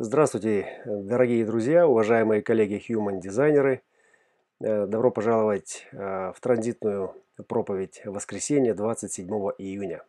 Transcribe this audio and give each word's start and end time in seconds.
Здравствуйте, 0.00 0.80
дорогие 0.84 1.44
друзья, 1.44 1.88
уважаемые 1.88 2.40
коллеги-human-дизайнеры. 2.40 3.82
Э, 4.60 4.86
добро 4.86 5.10
пожаловать 5.10 5.88
э, 5.90 5.96
в 6.32 6.40
транзитную 6.40 7.16
проповедь 7.48 8.02
воскресенья 8.04 8.74
27 8.74 9.26
июня. 9.58 10.04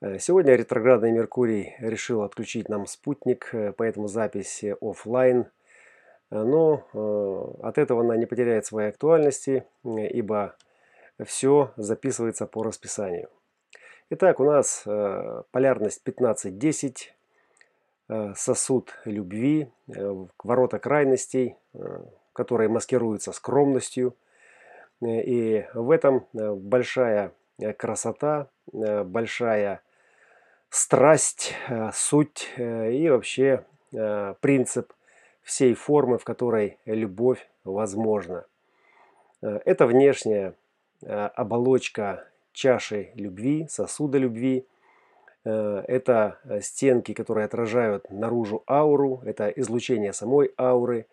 Э, 0.00 0.18
сегодня 0.18 0.56
ретроградный 0.56 1.12
Меркурий 1.12 1.76
решил 1.78 2.22
отключить 2.22 2.68
нам 2.68 2.86
спутник, 2.86 3.54
поэтому 3.76 4.08
запись 4.08 4.64
офлайн. 4.80 5.46
Но 6.30 7.54
от 7.62 7.78
этого 7.78 8.00
она 8.00 8.16
не 8.16 8.26
потеряет 8.26 8.66
своей 8.66 8.88
актуальности, 8.88 9.64
ибо 9.84 10.56
все 11.24 11.72
записывается 11.76 12.48
по 12.48 12.64
расписанию. 12.64 13.28
Итак, 14.10 14.40
у 14.40 14.44
нас 14.44 14.82
полярность 15.52 16.02
15-10, 16.04 17.12
Э, 17.12 17.15
сосуд 18.36 18.94
любви, 19.04 19.68
э, 19.88 20.26
ворота 20.42 20.78
крайностей, 20.78 21.56
э, 21.74 22.00
которые 22.32 22.68
маскируются 22.68 23.32
скромностью. 23.32 24.14
И 25.02 25.66
в 25.74 25.90
этом 25.90 26.26
большая 26.32 27.32
красота, 27.76 28.48
большая 28.72 29.82
страсть, 30.70 31.54
суть 31.92 32.50
и 32.56 33.06
вообще 33.10 33.64
принцип 34.40 34.94
всей 35.42 35.74
формы, 35.74 36.16
в 36.16 36.24
которой 36.24 36.78
любовь 36.86 37.46
возможна. 37.64 38.46
Это 39.42 39.86
внешняя 39.86 40.54
оболочка 41.02 42.26
чаши 42.52 43.10
любви, 43.16 43.66
сосуда 43.68 44.16
любви– 44.16 44.66
Э, 44.75 44.75
это 45.48 46.38
э, 46.44 46.60
стенки, 46.60 47.14
которые 47.14 47.44
отражают 47.44 48.10
наружу 48.10 48.64
ауру, 48.68 49.22
это 49.24 49.48
излучение 49.48 50.12
самой 50.12 50.52
ауры. 50.58 51.06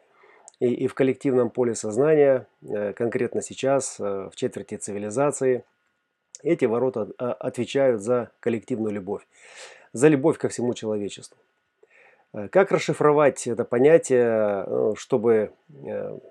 И, 0.59 0.73
и 0.73 0.87
в 0.87 0.95
коллективном 0.95 1.51
поле 1.51 1.75
сознания, 1.75 2.47
э, 2.67 2.93
конкретно 2.93 3.43
сейчас, 3.43 3.99
в 3.99 4.31
четверти 4.35 4.77
цивилизации, 4.77 5.63
эти 6.41 6.65
ворота 6.65 7.09
отвечают 7.17 8.01
за 8.01 8.31
коллективную 8.39 8.93
любовь, 8.93 9.21
за 9.93 10.07
любовь 10.07 10.37
ко 10.37 10.49
всему 10.49 10.73
человечеству. 10.73 11.37
Как 12.51 12.71
расшифровать 12.71 13.47
это 13.47 13.63
понятие, 13.63 14.95
чтобы 14.97 15.51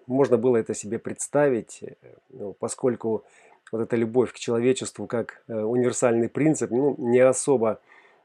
можно 0.07 0.37
было 0.37 0.57
это 0.57 0.75
себе 0.75 0.99
представить, 0.99 1.83
ну, 2.29 2.53
поскольку 2.53 3.25
вот 3.71 3.81
эта 3.81 3.97
любовь 3.97 4.33
к 4.33 4.39
человечеству 4.39 5.07
как 5.07 5.45
универсальный 5.47 6.29
принцип 6.29 6.73
ну, 6.73 6.97
не 6.99 7.21
особо 7.21 7.79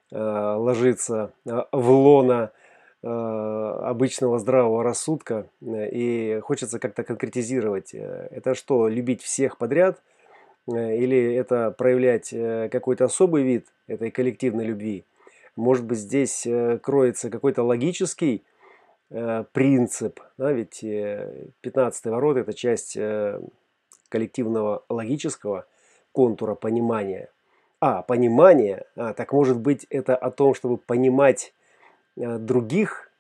Э, 0.10 0.56
ложится 0.58 1.34
э, 1.46 1.64
в 1.74 1.90
лона 1.90 2.52
э, 3.04 3.08
обычного 3.08 4.40
здравого 4.40 4.82
рассудка 4.82 5.50
и 5.62 6.40
хочется 6.44 6.80
как-то 6.80 7.04
конкретизировать. 7.04 7.94
Это 7.94 8.56
что, 8.56 8.88
любить 8.88 9.22
всех 9.22 9.58
подряд? 9.58 10.02
Или 10.68 11.34
это 11.34 11.72
проявлять 11.72 12.30
какой-то 12.72 13.06
особый 13.06 13.44
вид 13.44 13.68
этой 13.88 14.12
коллективной 14.12 14.66
любви? 14.66 15.06
Может 15.56 15.86
быть, 15.86 15.98
здесь 15.98 16.46
кроется 16.84 17.30
какой-то 17.30 17.64
логический 17.64 18.44
принцип, 19.10 20.20
да, 20.38 20.52
ведь 20.52 20.82
15 20.82 22.06
ворот– 22.08 22.36
это 22.38 22.54
часть 22.54 22.98
коллективного 24.10 24.84
логического 24.90 25.66
контура 26.12 26.54
понимания– 26.54 27.30
а, 27.80 28.02
понимание. 28.02 28.86
А, 28.96 29.14
так 29.14 29.34
может 29.34 29.60
быть 29.60 29.86
это 29.90 30.16
о 30.16 30.32
том, 30.32 30.54
чтобы 30.54 30.78
понимать 30.78 31.54
э, 32.16 32.38
других, 32.38 33.12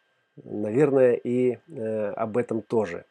наверное, 0.43 1.13
и 1.13 1.59
э, 1.67 2.09
об 2.15 2.37
этом 2.37 2.61
тоже. 2.61 3.05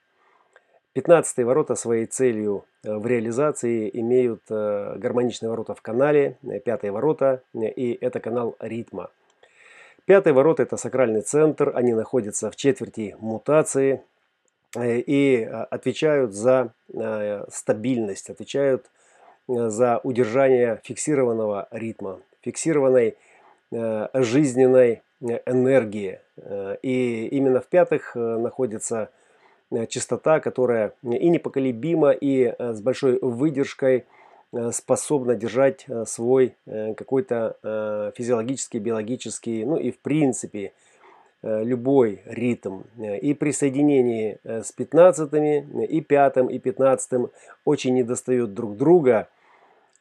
Пятнадцатые 0.93 1.45
ворота 1.45 1.75
своей 1.75 2.07
целью 2.07 2.65
э, 2.83 2.95
в 2.97 3.07
реализации 3.07 3.89
имеют 3.93 4.43
гармоничные 4.49 5.51
ворота 5.51 5.75
в 5.75 5.83
канале, 5.83 6.39
пятые 6.65 6.91
ворота, 6.91 7.43
и 7.55 7.97
это 8.01 8.19
канал 8.19 8.57
ритма. 8.59 9.11
Пятые 10.05 10.35
ворота– 10.35 10.63
это 10.65 10.77
сакральный 10.77 11.21
центр, 11.21 11.73
они 11.75 11.93
находятся 11.93 12.51
в 12.51 12.57
четверти 12.57 13.17
мутации 13.19 14.03
и 14.79 15.49
отвечают 15.71 16.33
за 16.33 16.73
стабильность, 17.49 18.31
отвечают 18.31 18.87
Э, 18.87 18.91
за 19.49 20.01
удержание 20.03 20.81
фиксированного 20.85 21.69
ритма, 21.71 22.21
фиксированной 22.43 23.17
э, 23.71 24.09
жизненной 24.15 25.03
э, 25.21 25.41
энергии. 25.47 26.21
И 26.83 27.29
именно 27.29 27.63
в 27.63 27.67
пятых 27.67 28.15
находится 28.15 29.09
частота, 29.89 30.39
которая 30.41 30.93
и 31.03 31.31
непоколебима, 31.31 32.11
и 32.11 32.55
с 32.59 32.83
большой 32.83 33.19
выдержкой 33.21 34.05
способна 34.71 35.35
держать 35.35 35.87
свой 36.05 36.57
какой-то 36.67 38.13
физиологический, 38.15 38.81
биологический, 38.81 39.65
ну 39.65 39.79
и 39.79 39.93
в 39.93 39.99
принципе 39.99 40.75
любой 41.43 42.21
ритм. 42.27 42.83
И 42.99 43.33
при 43.33 43.53
соединении 43.53 44.39
с 44.45 44.71
пятнадцатыми, 44.73 45.87
и 45.87 46.03
пятым, 46.03 46.49
и 46.49 46.59
пятнадцатым 46.59 47.31
очень 47.65 47.95
недостают 47.95 48.53
друг 48.53 48.77
друга– 48.77 49.29
Э, 49.36 49.36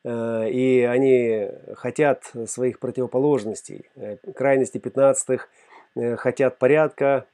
и 0.05 0.87
они 0.87 1.49
хотят 1.73 2.31
своих 2.45 2.79
противоположностей. 2.79 3.89
Э, 3.95 4.17
крайности 4.35 4.77
15-х 4.77 5.47
э, 5.95 6.15
хотят 6.15 6.57
порядка, 6.59 7.25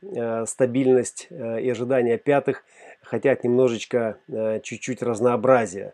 стабильность 0.46 1.28
и 1.30 1.70
ожидания 1.70 2.18
пятых 2.18 2.64
хотят 3.02 3.44
немножечко, 3.44 4.18
чуть-чуть 4.64 5.02
разнообразия. 5.02 5.94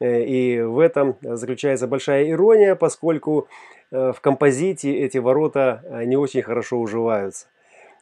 И 0.00 0.60
в 0.60 0.78
этом 0.78 1.16
заключается 1.22 1.86
большая 1.86 2.28
ирония, 2.30 2.74
поскольку 2.74 3.48
в 3.90 4.16
композите 4.20 4.92
эти 4.92 5.18
ворота 5.18 5.82
не 6.04 6.16
очень 6.16 6.42
хорошо 6.42 6.78
уживаются. 6.80 7.46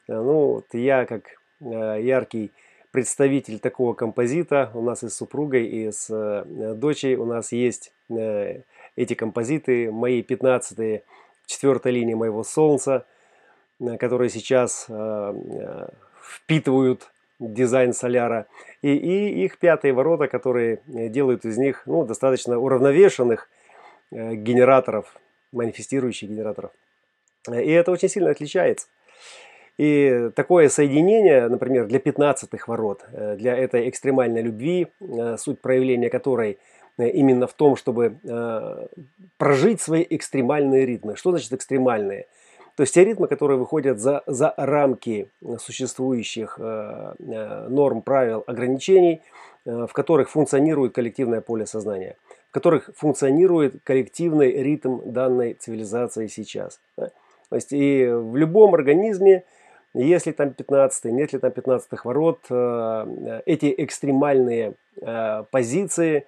Ну, 0.09 0.55
вот 0.55 0.67
я 0.73 1.05
как 1.05 1.25
яркий 1.61 2.53
представитель 2.95 3.59
такого 3.59 3.93
композита. 3.93 4.71
У 4.73 4.81
нас 4.81 5.03
и 5.03 5.09
с 5.09 5.17
супругой, 5.17 5.67
и 5.67 5.91
с 5.91 6.07
э, 6.11 6.75
дочей 6.77 7.17
у 7.17 7.25
нас 7.25 7.51
есть 7.51 7.89
э, 7.89 7.94
эти 8.09 9.15
композиты. 9.15 9.91
Мои 9.91 10.23
15 10.23 11.03
четвертой 11.47 11.93
линии 11.93 12.15
моего 12.15 12.43
Солнца, 12.43 13.07
э, 13.81 13.97
которые 13.97 14.31
сейчас 14.31 14.89
впитывают 16.23 17.11
дизайн 17.39 17.93
соляра. 17.93 18.47
И, 18.83 18.95
и 18.95 19.45
их 19.45 19.59
пятые 19.59 19.93
ворота, 19.93 20.29
которые 20.29 20.81
делают 20.87 21.45
из 21.45 21.59
них 21.59 21.83
ну, 21.87 22.05
достаточно 22.05 22.59
уравновешенных 22.59 23.51
генераторов, 24.11 25.17
манифестирующих 25.53 26.31
генераторов. 26.31 26.71
И 27.51 27.71
это 27.71 27.91
очень 27.91 28.09
сильно 28.09 28.31
отличается. 28.31 28.87
И 29.77 30.31
такое 30.37 30.69
соединение, 30.69 31.49
например, 31.49 31.87
для 31.87 31.99
15-х 31.99 32.65
ворот, 32.69 33.05
э, 33.13 33.37
для 33.37 33.57
этой 33.57 33.89
экстремальной 33.89 34.43
любви, 34.43 34.87
э, 35.01 35.37
суть 35.37 35.61
проявления 35.61 36.11
которой 36.11 36.53
э, 36.53 36.57
именно 36.99 37.47
в 37.47 37.53
том, 37.53 37.77
чтобы 37.77 38.17
прожить 39.39 39.81
свои 39.81 40.07
экстремальные 40.09 40.87
ритмы. 40.87 41.17
Что 41.17 41.31
значит 41.31 41.53
экстремальные? 41.53 42.27
То 42.77 42.83
есть 42.83 42.95
те 42.95 43.05
ритмы, 43.05 43.29
которые 43.29 43.59
выходят 43.59 44.01
за, 44.01 44.23
за 44.27 44.53
рамки 44.57 45.29
существующих 45.59 46.59
норм, 46.59 48.03
правил, 48.03 48.43
ограничений, 48.47 49.23
в 49.65 49.89
которых 49.89 50.31
функционирует 50.31 50.95
коллективное 50.95 51.41
поле 51.41 51.67
сознания, 51.67 52.17
в 52.51 52.53
которых 52.53 52.91
функционирует 52.97 53.77
коллективный 53.85 54.53
ритм 54.63 55.01
данной 55.05 55.55
цивилизации 55.55 56.27
сейчас. 56.27 56.81
То 56.97 57.57
есть 57.57 57.73
и 57.73 58.07
в 58.07 58.37
любом 58.37 58.75
организме 58.75 59.45
если 59.95 60.33
там 60.33 60.53
15 60.53 61.05
нет 61.05 61.33
ли 61.33 61.39
там 61.39 61.53
15 61.53 61.89
ворот, 62.05 62.41
э, 62.51 63.43
эти 63.47 63.73
экстремальные 63.79 64.75
э, 65.01 65.45
позиции 65.51 66.17
э, 66.19 66.25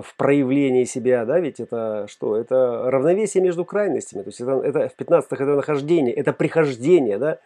в 0.00 0.16
проявлении 0.16 0.84
себя, 0.84 1.24
да, 1.24 1.38
ведь 1.38 1.60
это 1.60 2.06
что? 2.08 2.36
Это 2.36 2.90
равновесие 2.90 3.42
между 3.42 3.64
крайностями. 3.64 4.22
То 4.22 4.28
есть 4.28 4.40
это, 4.40 4.52
это 4.62 4.88
в 4.88 4.94
15 4.94 5.32
это 5.32 5.44
нахождение, 5.44 6.14
это 6.14 6.32
прихождение, 6.32 7.18
да, 7.18 7.38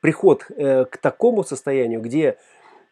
приход 0.00 0.44
к 0.44 0.96
такому 1.00 1.44
состоянию, 1.44 2.00
где 2.00 2.36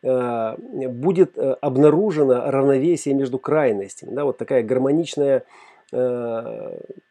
будет 0.03 1.39
обнаружено 1.39 2.51
равновесие 2.51 3.15
между 3.15 3.39
крайностями, 3.39 4.15
да, 4.15 4.25
вот 4.25 4.37
такая 4.37 4.63
гармоничная 4.63 5.45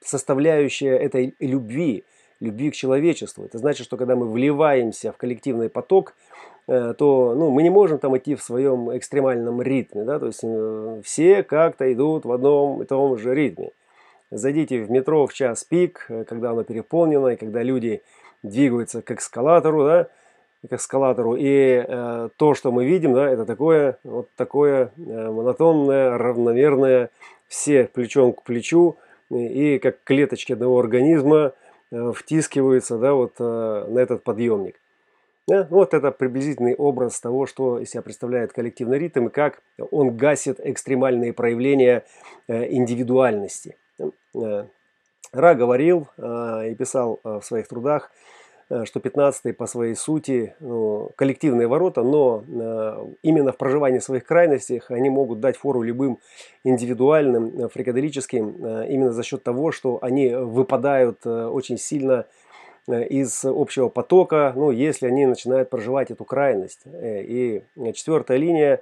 составляющая 0.01 0.95
этой 0.97 1.35
любви– 1.39 2.03
любви 2.39 2.71
к 2.71 2.75
человечеству. 2.75 3.45
Это 3.45 3.57
значит, 3.57 3.85
что 3.85 3.97
когда 3.97 4.15
мы 4.15 4.31
вливаемся 4.31 5.11
в 5.11 5.17
коллективный 5.17 5.69
поток, 5.69 6.13
э, 6.67 6.93
то 6.97 7.33
ну, 7.35 7.49
мы 7.51 7.63
не 7.63 7.69
можем 7.69 7.99
там 7.99 8.17
идти 8.17 8.35
в 8.35 8.43
своем 8.43 8.95
экстремальном 8.95 9.61
ритме. 9.61 10.03
Да? 10.03 10.19
То 10.19 10.27
есть 10.27 10.41
э, 10.43 11.01
все 11.03 11.43
как-то 11.43 11.91
идут 11.91 12.25
в 12.25 12.31
одном 12.31 12.81
и 12.81 12.85
том 12.85 13.17
же 13.17 13.33
ритме. 13.33 13.71
Зайдите 14.29 14.83
в 14.83 14.91
метро 14.91 15.25
в 15.25 15.33
час 15.33 15.63
пик, 15.63 16.05
э, 16.09 16.25
когда 16.25 16.51
оно 16.51 16.63
переполнено, 16.63 17.29
и 17.29 17.35
когда 17.35 17.63
люди 17.63 18.01
двигаются 18.43 19.01
к 19.01 19.11
эскалатору, 19.11 19.85
да, 19.85 20.07
к 20.67 20.73
эскалатору. 20.73 21.35
И 21.35 21.85
э, 21.87 22.29
то, 22.35 22.53
что 22.53 22.71
мы 22.71 22.85
видим, 22.85 23.13
да, 23.13 23.29
это 23.29 23.45
такое, 23.45 23.97
вот 24.03 24.27
такое 24.35 24.91
э, 24.97 25.31
монотонное, 25.31 26.17
равномерное, 26.17 27.09
все 27.47 27.85
плечом 27.85 28.33
к 28.33 28.43
плечу, 28.43 28.97
и 29.29 29.79
как 29.79 30.03
клеточки 30.03 30.53
одного 30.53 30.79
организма 30.79 31.53
втискиваются 31.91 32.97
да, 32.97 33.13
вот, 33.13 33.33
э, 33.39 33.85
на 33.87 33.99
этот 33.99 34.23
подъемник. 34.23 34.79
Да? 35.47 35.67
Вот 35.69 35.93
это 35.93 36.11
приблизительный 36.11 36.75
образ 36.75 37.19
того, 37.19 37.45
что 37.45 37.79
из 37.79 37.91
себя 37.91 38.01
представляет 38.01 38.51
коллективный 38.51 38.99
ритм 38.99 39.27
и 39.27 39.29
как 39.29 39.61
он 39.91 40.17
гасит 40.17 40.59
экстремальные 40.59 41.33
проявления 41.33 42.05
э, 42.47 42.71
индивидуальности. 42.73 43.77
Ра 45.33 45.55
говорил 45.55 46.07
и 46.17 46.75
писал 46.77 47.19
в 47.23 47.41
своих 47.41 47.67
трудах, 47.67 48.11
что 48.83 48.99
15 48.99 49.55
по 49.55 49.65
своей 49.65 49.95
сути 49.95 50.55
ну, 50.59 51.11
коллективные 51.15 51.67
ворота, 51.67 52.03
но 52.03 52.43
именно 53.21 53.51
в 53.51 53.57
проживании 53.57 53.99
своих 53.99 54.25
крайностях 54.25 54.91
они 54.91 55.09
могут 55.09 55.39
дать 55.39 55.55
фору 55.57 55.81
любым 55.81 56.19
индивидуальным, 56.63 57.69
фрикаделическим, 57.69 58.85
именно 58.85 59.13
за 59.13 59.23
счет 59.23 59.43
того, 59.43 59.71
что 59.71 59.99
они 60.01 60.29
выпадают 60.29 61.25
очень 61.25 61.77
сильно 61.77 62.25
Э, 62.87 63.05
из 63.05 63.43
общего 63.43 63.89
потока, 63.89 64.53
ну, 64.55 64.71
если 64.71 65.07
они 65.07 65.25
начинают 65.25 65.69
проживать 65.69 66.11
эту 66.11 66.23
крайность. 66.23 66.81
Э, 66.85 67.21
и 67.21 67.63
четвертая 67.93 68.37
линия, 68.37 68.81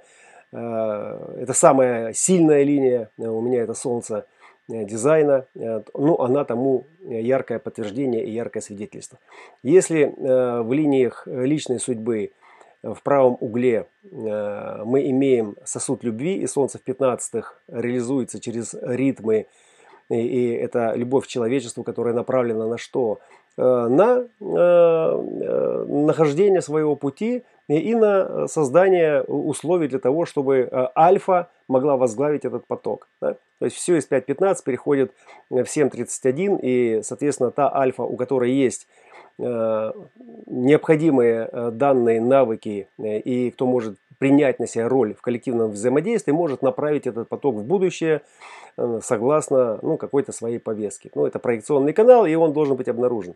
э, 0.52 1.36
это 1.40 1.52
самая 1.52 2.12
сильная 2.12 2.62
линия, 2.62 3.10
у 3.18 3.40
меня 3.40 3.62
это 3.62 3.74
солнце 3.74 4.26
дизайна, 4.68 5.46
ну, 5.54 6.18
она 6.18 6.44
тому 6.44 6.86
яркое 7.00 7.58
подтверждение 7.58 8.24
и 8.24 8.30
яркое 8.30 8.62
свидетельство. 8.62 9.18
Если 9.62 10.12
в 10.16 10.72
линиях 10.72 11.26
личной 11.26 11.78
судьбы 11.78 12.32
в 12.82 13.02
правом 13.02 13.36
угле 13.40 13.86
мы 14.02 15.10
имеем 15.10 15.56
сосуд 15.64 16.04
любви, 16.04 16.38
и 16.38 16.46
солнце 16.46 16.78
в 16.78 16.82
15 16.82 17.44
реализуется 17.68 18.40
через 18.40 18.74
ритмы, 18.80 19.46
и 20.08 20.50
это 20.50 20.94
любовь 20.94 21.24
к 21.24 21.28
человечеству, 21.28 21.82
которая 21.82 22.14
направлена 22.14 22.66
на 22.66 22.78
что? 22.78 23.18
Э, 23.58 23.88
на 23.88 24.18
э, 24.18 24.26
э, 24.38 25.84
нахождение 25.88 26.60
своего 26.60 26.94
пути 26.94 27.42
и 27.68 27.94
на 27.94 28.46
создание 28.48 29.22
условий 29.22 29.88
для 29.88 29.98
того, 29.98 30.26
чтобы 30.26 30.68
альфа 30.96 31.48
могла 31.66 31.96
возглавить 31.96 32.44
этот 32.44 32.66
поток. 32.66 33.08
Да? 33.20 33.34
То 33.58 33.64
есть 33.64 33.76
все 33.76 33.96
из 33.96 34.08
5.15 34.08 34.58
переходит 34.64 35.10
в 35.50 35.56
7.31 35.56 36.60
и, 36.62 37.02
соответственно, 37.02 37.50
та 37.50 37.74
альфа, 37.74 38.02
у 38.02 38.16
которой 38.16 38.52
есть 38.52 38.86
необходимые 39.38 41.50
данные, 41.72 42.20
навыки 42.20 42.86
и 42.98 43.50
кто 43.50 43.66
может 43.66 43.96
принять 44.18 44.60
на 44.60 44.66
себя 44.66 44.88
роль 44.88 45.14
в 45.14 45.20
коллективном 45.20 45.72
взаимодействии, 45.72 46.32
может 46.32 46.62
направить 46.62 47.06
этот 47.06 47.28
поток 47.28 47.56
в 47.56 47.64
будущее 47.64 48.22
согласно 49.02 49.78
ну, 49.82 49.96
какой-то 49.96 50.32
своей 50.32 50.58
повестке. 50.58 51.10
Ну, 51.14 51.26
это 51.26 51.38
проекционный 51.38 51.92
канал, 51.92 52.26
и 52.26 52.34
он 52.34 52.52
должен 52.52 52.76
быть 52.76 52.88
обнаружен. 52.88 53.34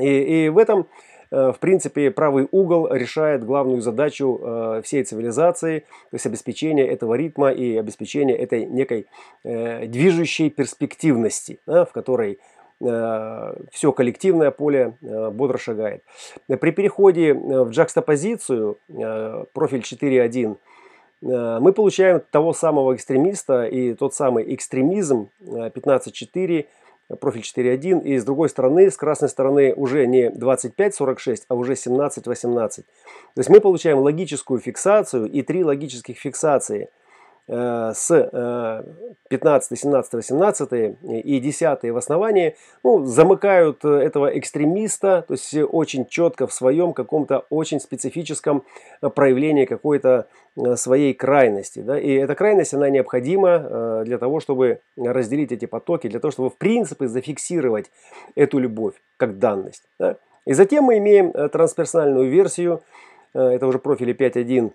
И, 0.00 0.46
и 0.46 0.48
в 0.48 0.58
этом, 0.58 0.86
э, 1.30 1.52
в 1.52 1.58
принципе, 1.58 2.10
правый 2.10 2.48
угол 2.50 2.88
решает 2.90 3.44
главную 3.44 3.82
задачу 3.82 4.40
э, 4.40 4.82
всей 4.84 5.04
цивилизации, 5.04 5.80
то 5.80 6.14
есть 6.14 6.26
обеспечение 6.26 6.86
этого 6.88 7.14
ритма 7.14 7.50
и 7.50 7.76
обеспечение 7.76 8.36
этой 8.36 8.64
некой 8.64 9.06
э, 9.44 9.86
движущей 9.86 10.50
перспективности, 10.50 11.60
в 11.66 11.88
которой 11.92 12.38
все 13.70 13.92
коллективное 13.92 14.50
поле 14.50 14.98
бодро 15.00 15.56
шагает. 15.56 16.02
При 16.48 16.72
переходе 16.72 17.32
в 17.32 17.70
джакстопозицию, 17.70 18.76
профиль 19.52 19.82
4.1, 19.82 20.56
мы 21.22 21.72
получаем 21.72 22.20
того 22.30 22.52
самого 22.52 22.94
экстремиста 22.96 23.64
и 23.64 23.94
тот 23.94 24.14
самый 24.14 24.54
экстремизм 24.54 25.28
15.4 25.40 26.66
профиль 27.20 27.42
4.1, 27.42 28.04
и 28.04 28.18
с 28.18 28.24
другой 28.24 28.48
стороны, 28.48 28.90
с 28.90 28.96
красной 28.96 29.28
стороны 29.28 29.72
уже 29.74 30.06
не 30.06 30.30
25.46, 30.30 31.42
а 31.48 31.54
уже 31.54 31.74
17.18. 31.74 32.70
То 32.76 32.84
есть 33.36 33.50
мы 33.50 33.60
получаем 33.60 33.98
логическую 33.98 34.60
фиксацию 34.60 35.26
и 35.26 35.42
три 35.42 35.64
логических 35.64 36.18
фиксации– 36.18 36.88
Э, 37.01 37.01
с 37.52 38.08
15, 39.28 39.78
17, 39.78 40.14
18 40.14 40.72
и 41.24 41.40
10 41.40 41.82
в 41.90 41.96
основании 41.96 42.56
ну, 42.82 43.04
замыкают 43.04 43.84
этого 43.84 44.38
экстремиста, 44.38 45.24
то 45.26 45.34
есть 45.34 45.54
очень 45.54 46.06
четко 46.06 46.46
в 46.46 46.52
своем 46.52 46.92
каком-то 46.92 47.46
очень 47.50 47.80
специфическом 47.80 48.64
проявлении 49.00 49.66
какой-то 49.66 50.28
э, 50.56 50.76
своей 50.76 51.14
крайности. 51.14 51.80
Да? 51.80 51.98
И 51.98 52.12
эта 52.12 52.34
крайность, 52.34 52.74
она 52.74 52.88
необходима 52.88 53.48
э, 53.50 54.02
для 54.06 54.18
того, 54.18 54.40
чтобы 54.40 54.80
разделить 54.96 55.52
эти 55.52 55.66
потоки, 55.66 56.08
для 56.08 56.20
того, 56.20 56.32
чтобы 56.32 56.50
в 56.50 56.56
принципе 56.56 57.06
зафиксировать 57.06 57.90
эту 58.34 58.58
любовь 58.58 58.94
как 59.18 59.38
данность. 59.38 59.84
Да? 59.98 60.16
И 60.46 60.54
затем 60.54 60.84
мы 60.84 60.98
имеем 60.98 61.32
трансперсональную 61.32 62.30
версию, 62.30 62.82
это 63.34 63.66
уже 63.66 63.78
профили 63.78 64.14
5.1, 64.14 64.72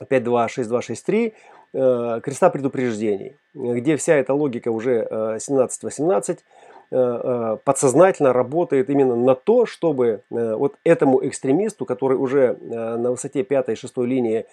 5.2, 0.00 0.46
6.2, 0.46 0.80
6.3, 0.80 1.32
Э, 1.32 1.63
креста 1.74 2.50
предупреждений, 2.50 3.36
где 3.52 3.96
вся 3.96 4.14
эта 4.14 4.32
логика 4.32 4.70
уже 4.70 5.08
17-18 5.10 6.38
э, 6.38 6.96
э, 6.96 7.56
подсознательно 7.64 8.32
работает 8.32 8.90
именно 8.90 9.16
на 9.16 9.34
то, 9.34 9.66
чтобы 9.66 10.22
вот 10.30 10.76
этому 10.84 11.26
экстремисту, 11.26 11.84
который 11.84 12.16
уже 12.16 12.56
на 12.62 13.10
высоте 13.10 13.42
5-6 13.42 14.06
линии 14.06 14.46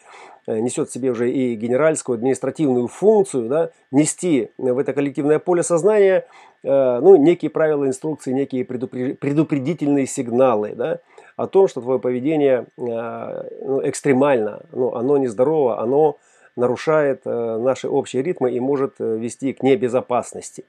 несет 0.47 0.89
в 0.89 0.94
себе 0.94 1.12
уже 1.12 1.31
и 1.31 1.56
генеральскую 1.56 2.15
административную 2.15 2.88
функцию, 2.88 3.47
да, 3.47 3.69
нести 3.91 4.50
в 4.57 4.79
это 4.79 4.94
коллективное 4.94 5.38
поле 5.38 5.62
сознания 5.62 6.25
ну, 6.63 7.17
некие 7.17 7.51
правила 7.51 7.85
инструкции, 7.85 8.31
некие 8.31 8.65
предупредительные 8.65 10.07
сигналы 10.07 10.74
да, 10.75 11.00
о 11.35 11.45
том, 11.45 11.67
что 11.67 11.81
твое 11.81 12.00
поведение 12.00 12.65
ну, 12.77 13.88
экстремально, 13.88 14.63
ну, 14.71 14.95
оно 14.95 15.17
нездорово, 15.17 15.79
оно 15.79 16.17
нарушает 16.56 17.21
э, 17.25 17.57
наши 17.57 17.88
общие 17.88 18.24
ритмы 18.24 18.51
и 18.51 18.59
может 18.59 18.95
э, 19.00 19.18
вести 19.18 19.53
к 19.53 19.63
небезопасности. 19.63 20.65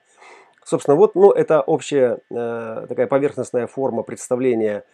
Собственно, 0.65 0.97
вот 0.97 1.15
ну, 1.15 1.33
это 1.33 1.61
общая 1.61 2.19
э, 2.31 2.87
такая 2.89 3.07
поверхностная 3.07 3.67
форма 3.67 4.03
представления 4.03 4.85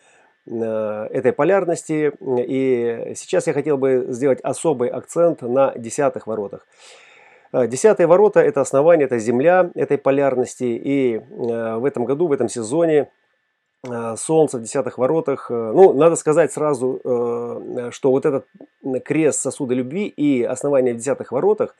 этой 0.46 1.32
полярности. 1.32 2.10
И 2.38 3.12
сейчас 3.16 3.46
я 3.46 3.52
хотел 3.52 3.76
бы 3.76 4.06
сделать 4.08 4.40
особый 4.40 4.88
акцент 4.88 5.42
на 5.42 5.74
десятых 5.76 6.26
воротах. 6.26 6.66
Десятые 7.52 8.06
ворота– 8.06 8.40
это 8.42 8.62
основание, 8.62 9.04
это 9.04 9.18
земля 9.18 9.70
этой 9.74 9.98
полярности. 9.98 10.64
И 10.64 11.20
в 11.28 11.84
этом 11.84 12.06
году, 12.06 12.28
в 12.28 12.32
этом 12.32 12.48
сезоне 12.48 13.08
солнце 13.86 14.58
в 14.58 14.62
десятых 14.62 14.98
воротах. 14.98 15.50
Э, 15.50 15.72
ну, 15.74 15.92
надо 15.92 16.16
сказать 16.16 16.52
сразу, 16.52 17.00
э, 17.04 17.90
что 17.92 18.10
вот 18.10 18.26
этот 18.26 18.46
крест 19.04 19.40
сосуда 19.40 19.74
любви 19.74 20.06
и 20.06 20.42
основание 20.42 20.94
в 20.94 20.96
десятых 20.96 21.32
воротах, 21.32 21.76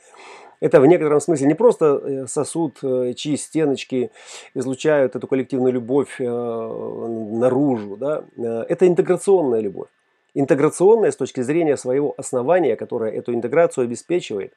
это 0.61 0.81
в 0.81 0.87
некотором 0.87 1.21
смысле 1.21 1.47
не 1.47 1.55
просто 1.55 2.27
сосуд, 2.27 2.81
чьи 3.15 3.37
стеночки 3.37 4.11
излучают 4.55 5.15
эту 5.15 5.29
коллективную 5.29 5.73
любовь 5.73 6.19
наружу. 6.19 7.97
Да? 7.97 8.25
Это 8.37 8.89
интеграционная 8.89 9.61
любовь. 9.61 9.89
Интеграционная 10.35 11.13
с 11.13 11.17
точки 11.17 11.43
зрения 11.43 11.77
своего 11.77 12.13
основания, 12.17 12.75
которое 12.75 13.13
эту 13.13 13.35
интеграцию 13.35 13.85
обеспечивает 13.85 14.53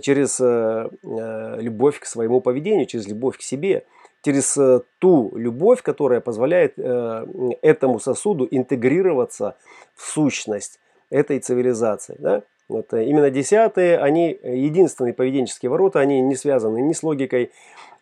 через 0.00 0.40
любовь 0.40 2.00
к 2.00 2.06
своему 2.06 2.40
поведению, 2.40 2.86
через 2.86 3.06
любовь 3.06 3.36
к 3.36 3.42
себе– 3.42 3.84
через 4.24 4.56
э, 4.56 4.80
ту 4.98 5.32
любовь, 5.36 5.82
которая 5.82 6.20
позволяет 6.20 6.74
э, 6.76 7.26
этому 7.62 8.00
сосуду 8.00 8.46
интегрироваться 8.50 9.56
в 9.94 10.04
сущность 10.04 10.80
этой 11.10 11.38
цивилизации. 11.38 12.16
Да? 12.18 12.42
Вот 12.68 12.92
э, 12.92 13.04
именно 13.04 13.30
десятые, 13.30 13.98
они 13.98 14.38
единственные 14.42 15.14
поведенческие 15.14 15.70
ворота, 15.70 16.00
они 16.00 16.20
не 16.20 16.34
связаны 16.34 16.80
ни 16.80 16.92
с 16.92 17.02
логикой, 17.02 17.52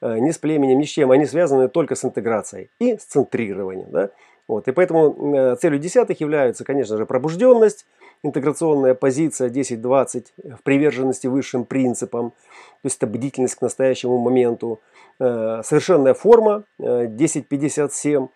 ни 0.02 0.30
с 0.30 0.36
племенем, 0.36 0.78
ни 0.78 0.84
с 0.84 0.88
чем, 0.88 1.10
они 1.10 1.24
связаны 1.24 1.68
только 1.68 1.94
с 1.94 2.04
интеграцией 2.04 2.68
и 2.78 2.98
с 2.98 3.04
центрированием. 3.04 3.90
Да? 3.90 4.10
Вот, 4.46 4.68
и 4.68 4.72
поэтому 4.72 5.56
целью 5.56 5.78
десятых 5.78 6.20
является, 6.20 6.64
конечно 6.64 6.98
же, 6.98 7.06
пробужденность, 7.06 7.86
интеграционная 8.22 8.94
позиция 8.94 9.48
10-20 9.48 10.26
в 10.58 10.62
приверженности 10.62 11.26
высшим 11.26 11.64
принципам, 11.64 12.30
то 12.30 12.86
есть 12.86 12.98
это 12.98 13.06
бдительность 13.06 13.54
к 13.56 13.62
настоящему 13.62 14.18
моменту, 14.18 14.80
совершенная 15.18 16.14
форма 16.14 16.64
1057 16.78 18.24
э, 18.24 18.28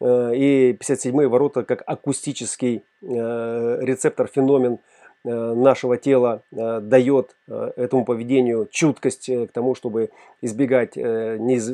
э, 0.00 0.36
и 0.36 0.72
57 0.72 1.26
ворота 1.26 1.64
как 1.64 1.82
акустический 1.86 2.84
рецептор 3.02 4.26
феномен 4.26 4.78
нашего 5.22 5.98
тела 5.98 6.42
дает 6.50 7.36
этому 7.46 8.06
поведению 8.06 8.66
чуткость 8.70 9.26
к 9.26 9.48
тому, 9.52 9.74
чтобы 9.74 10.08
избегать 10.40 10.92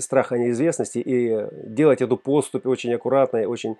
страха 0.02 0.36
неизвестности 0.36 0.98
и 0.98 1.46
делать 1.52 2.02
эту 2.02 2.16
поступь 2.16 2.66
очень 2.66 2.92
аккуратной, 2.92 3.46
очень 3.46 3.76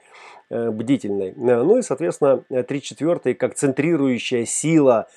бдительной. 0.51 1.35
Ну 1.37 1.79
и, 1.79 1.83
соответственно, 1.83 2.45
3 2.49 2.81
четвертые 2.81 3.35
как 3.35 3.57
центрирующая 3.57 4.45
сила– 4.45 5.09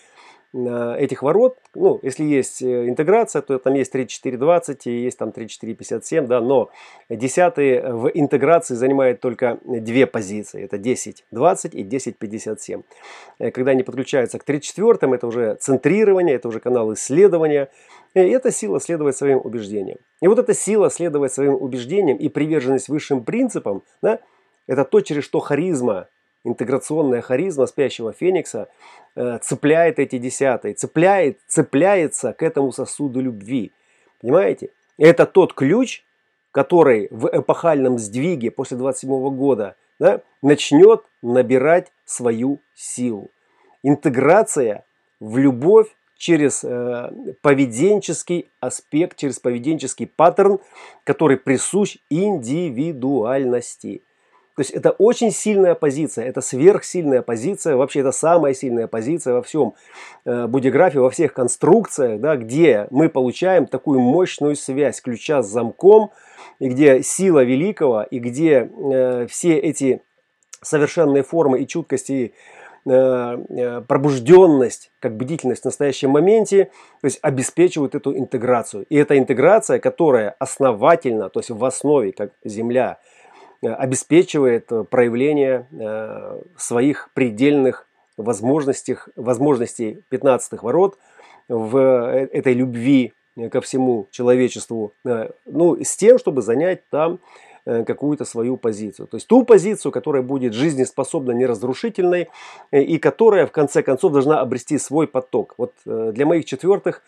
этих 0.51 1.21
ворот, 1.21 1.57
ну, 1.75 1.99
если 2.01 2.23
есть 2.23 2.63
э, 2.63 2.89
интеграция, 2.89 3.43
то 3.43 3.59
там 3.59 3.75
есть 3.75 3.91
3420 3.91 4.87
и 4.87 5.03
есть 5.03 5.17
там 5.19 5.31
3457, 5.31 6.25
да, 6.25 6.41
но 6.41 6.71
десятые 7.07 7.93
в 7.93 8.09
интеграции 8.11 8.73
занимает 8.73 9.21
только 9.21 9.59
две 9.63 10.07
позиции, 10.07 10.63
это 10.63 10.77
1020 10.77 11.75
и 11.75 11.83
1057. 11.83 12.81
Э, 13.37 13.51
когда 13.51 13.71
они 13.71 13.83
подключаются 13.83 14.39
к 14.39 14.43
34 14.43 15.13
это 15.13 15.27
уже 15.27 15.55
центрирование, 15.59 16.35
это 16.35 16.47
уже 16.47 16.59
канал 16.59 16.93
исследования, 16.93 17.69
и 18.15 18.19
эта 18.19 18.51
сила 18.51 18.79
следовать 18.79 19.15
своим 19.15 19.39
убеждениям. 19.43 19.99
И 20.19 20.27
вот 20.27 20.39
эта 20.39 20.55
сила 20.55 20.89
следовать 20.89 21.31
своим 21.31 21.53
убеждениям 21.53 22.17
и 22.17 22.27
приверженность 22.27 22.89
высшим 22.89 23.23
принципам, 23.23 23.83
да, 24.01 24.19
это 24.65 24.83
то, 24.83 25.01
через 25.01 25.23
что 25.23 25.39
харизма 25.39 26.07
интеграционная 26.43 27.21
харизма 27.21 27.65
спящего 27.65 28.13
феникса 28.13 28.69
э, 29.15 29.39
цепляет 29.41 29.99
эти 29.99 30.17
десятые, 30.17 30.73
цепляет, 30.73 31.39
цепляется 31.47 32.33
к 32.33 32.43
этому 32.43 32.71
сосуду 32.71 33.21
любви. 33.21 33.71
Понимаете? 34.21 34.69
Это 34.97 35.25
тот 35.25 35.53
ключ, 35.53 36.03
который 36.51 37.07
в 37.11 37.27
эпохальном 37.27 37.99
сдвиге 37.99 38.51
после 38.51 38.77
27 38.77 39.09
года 39.35 39.75
да, 39.99 40.21
начнет 40.41 41.03
набирать 41.21 41.91
свою 42.05 42.59
силу. 42.73 43.29
Интеграция 43.83 44.83
в 45.19 45.37
любовь 45.37 45.87
через 46.17 46.63
э, 46.63 47.11
поведенческий 47.41 48.49
аспект, 48.59 49.17
через 49.17 49.39
поведенческий 49.39 50.05
паттерн, 50.05 50.59
который 51.05 51.37
присущ 51.37 51.97
индивидуальности. 52.09 54.01
То 54.59 54.61
есть 54.61 54.71
это 54.71 54.91
очень 54.91 55.31
сильная 55.31 55.73
позиция, 55.73 56.25
это 56.25 56.41
сверхсильная 56.41 57.21
позиция, 57.21 57.77
вообще 57.77 58.01
это 58.01 58.11
самая 58.11 58.53
сильная 58.53 58.87
позиция 58.87 59.35
во 59.35 59.41
всем 59.41 59.73
э, 60.25 60.47
будиграфии, 60.47 60.97
во 60.97 61.09
всех 61.09 61.31
конструкциях, 61.31 62.19
да, 62.19 62.35
где 62.35 62.85
мы 62.91 63.07
получаем 63.07 63.67
такую 63.67 64.01
мощную 64.01 64.57
связь 64.57 64.99
ключа 64.99 65.43
с 65.43 65.47
замком, 65.47 66.11
и 66.59 66.67
где 66.67 67.01
сила 67.03 67.41
великого, 67.41 68.03
и 68.03 68.19
где 68.19 68.69
э, 68.69 69.27
все 69.29 69.57
эти 69.57 70.01
совершенные 70.61 71.23
формы 71.23 71.61
и 71.61 71.65
чуткость, 71.65 72.09
и 72.09 72.33
э, 72.85 72.91
э, 72.91 73.81
пробужденность, 73.87 74.91
как 74.99 75.15
бдительность 75.15 75.61
в 75.61 75.65
настоящем 75.67 76.09
моменте, 76.09 76.65
то 76.99 77.05
есть 77.05 77.19
обеспечивают 77.21 77.95
эту 77.95 78.13
интеграцию. 78.13 78.85
И 78.89 78.97
эта 78.97 79.17
интеграция, 79.17 79.79
которая 79.79 80.35
основательно, 80.37 81.29
то 81.29 81.39
есть 81.39 81.49
в 81.49 81.63
основе, 81.63 82.11
как 82.11 82.31
Земля– 82.43 82.97
обеспечивает 83.67 84.71
э, 84.71 84.83
проявление 84.83 85.67
э, 85.71 86.41
своих 86.57 87.09
предельных 87.13 87.87
возможностей, 88.17 88.97
возможностей 89.15 89.99
15 90.09 90.61
ворот 90.61 90.97
в 91.47 91.77
этой 92.31 92.53
любви 92.53 93.13
ко 93.49 93.61
всему 93.61 94.07
человечеству, 94.11 94.91
ну, 95.45 95.81
с 95.81 95.95
тем, 95.95 96.19
чтобы 96.19 96.41
занять 96.41 96.87
там 96.89 97.19
какую-то 97.65 98.25
свою 98.25 98.57
позицию. 98.57 99.07
То 99.07 99.15
есть 99.15 99.25
ту 99.27 99.43
позицию, 99.43 99.91
которая 99.93 100.21
будет 100.21 100.53
жизнеспособна, 100.53 101.31
неразрушительной 101.31 102.27
и 102.71 102.99
которая 102.99 103.47
в 103.47 103.51
конце 103.51 103.81
концов 103.81 104.11
должна 104.11 104.41
обрести 104.41 104.77
свой 104.77 105.07
поток. 105.07 105.55
Вот 105.57 105.73
для 105.85 106.25
моих 106.25 106.45
четвертых 106.45 107.01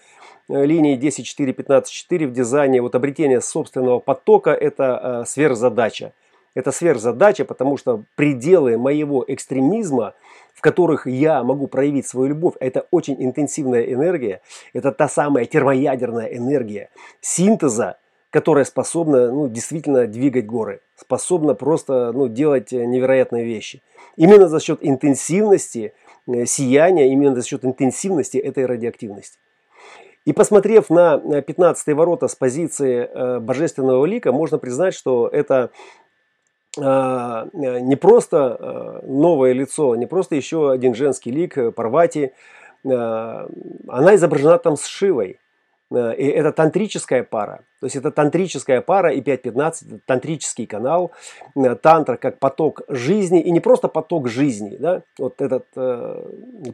линий 0.48 0.96
10, 0.96 1.26
4, 1.26 1.54
15, 1.54 1.92
4 1.92 2.28
в 2.28 2.34
дизайне 2.34 2.82
вот 2.82 2.96
обретение 2.96 3.42
собственного 3.42 4.00
потока– 4.00 4.52
это 4.52 5.24
сверхзадача. 5.28 6.14
Это 6.54 6.72
сверхзадача, 6.72 7.46
потому 7.46 7.78
что 7.78 8.04
пределы 8.16 8.78
моего 8.78 9.24
экстремизма, 9.28 10.14
в 10.54 10.62
которых 10.62 11.08
я 11.08 11.44
могу 11.44 11.68
проявить 11.68 12.08
свою 12.08 12.30
любовь, 12.30 12.56
это 12.60 12.88
очень 12.92 13.16
интенсивная 13.24 13.84
энергия, 13.84 14.42
это 14.74 14.92
та 14.92 15.08
самая 15.08 15.46
термоядерная 15.46 16.28
энергия 16.28 16.90
синтеза, 17.22 17.98
которая 18.32 18.66
способна 18.66 19.32
ну, 19.32 19.48
действительно 19.48 20.08
двигать 20.08 20.46
горы, 20.46 20.82
способна 20.96 21.54
просто 21.54 22.12
ну, 22.14 22.28
делать 22.28 22.72
невероятные 22.72 23.46
вещи. 23.46 23.82
Именно 24.18 24.48
за 24.48 24.60
счет 24.60 24.80
интенсивности 24.82 25.94
э, 26.28 26.46
сияния, 26.46 27.12
именно 27.12 27.36
за 27.36 27.48
счет 27.48 27.64
интенсивности 27.64 28.38
этой 28.38 28.66
радиоактивности. 28.66 29.38
И 30.24 30.34
посмотрев 30.34 30.90
на 30.92 31.42
15 31.42 31.96
ворота 31.96 32.28
с 32.28 32.36
позиции 32.36 33.10
э, 33.12 33.40
божественного 33.40 34.06
лика, 34.06 34.32
можно 34.32 34.60
признать, 34.60 34.94
что 34.94 35.28
это 35.28 35.72
э, 35.74 36.01
не 36.78 37.96
просто 37.98 38.58
э, 38.60 39.06
новое 39.06 39.54
лицо, 39.54 39.96
не 39.96 40.06
просто 40.06 40.36
еще 40.36 40.72
один 40.72 40.96
женский 40.96 41.32
лик 41.32 41.58
э, 41.58 41.72
Парвати, 41.72 42.32
она 42.84 44.16
изображена 44.16 44.58
там 44.58 44.76
с 44.76 44.86
Шивой. 44.86 45.40
И 45.92 46.26
это 46.26 46.52
тантрическая 46.52 47.24
пара. 47.24 47.66
То 47.82 47.86
есть 47.86 47.96
это 47.96 48.12
тантрическая 48.12 48.80
пара 48.80 49.12
и 49.12 49.22
5.15, 49.22 49.74
это 49.88 50.00
тантрический 50.06 50.68
канал, 50.68 51.12
э, 51.56 51.76
тантра 51.76 52.16
как 52.16 52.38
поток 52.38 52.82
жизни, 52.88 53.42
и 53.42 53.50
не 53.50 53.60
просто 53.60 53.88
поток 53.88 54.28
жизни, 54.28 54.78
да, 54.80 55.02
вот 55.18 55.42
этот 55.42 55.66
э, 55.76 56.24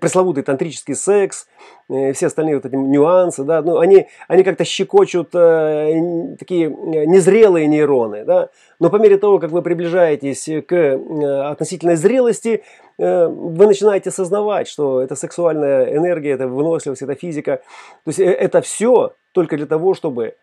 пресловутый 0.02 0.44
тантрический 0.44 0.96
секс, 0.96 1.48
э, 1.90 2.12
все 2.12 2.28
остальные 2.28 2.56
вот 2.56 2.66
эти 2.66 2.76
нюансы, 2.76 3.46
да, 3.46 3.62
ну, 3.62 3.78
они, 3.78 4.08
они 4.28 4.44
как-то 4.44 4.66
щекочут 4.66 5.34
э, 5.34 6.36
такие 6.38 6.68
э, 6.68 7.06
незрелые 7.06 7.68
нейроны, 7.68 8.26
да, 8.26 8.50
но 8.80 8.90
по 8.90 8.98
мере 8.98 9.18
того, 9.18 9.40
как 9.40 9.52
вы 9.52 9.62
приближаетесь 9.62 10.50
к 10.68 10.74
э, 10.74 11.42
относительной 11.50 11.96
зрелости, 11.96 12.50
э, 12.50 12.87
вы 12.98 13.68
начинаете 13.68 14.10
осознавать, 14.10 14.68
что 14.68 15.02
это 15.02 15.16
сексуальная 15.16 15.96
энергия, 15.96 16.32
это 16.32 16.48
выносливость, 16.48 17.04
это 17.04 17.16
физика, 17.16 17.58
то 18.04 18.10
есть 18.10 18.20
э, 18.20 18.26
это 18.26 18.62
все 18.62 19.14
только 19.34 19.56
для 19.58 19.68
того, 19.68 19.94
чтобы 19.94 20.36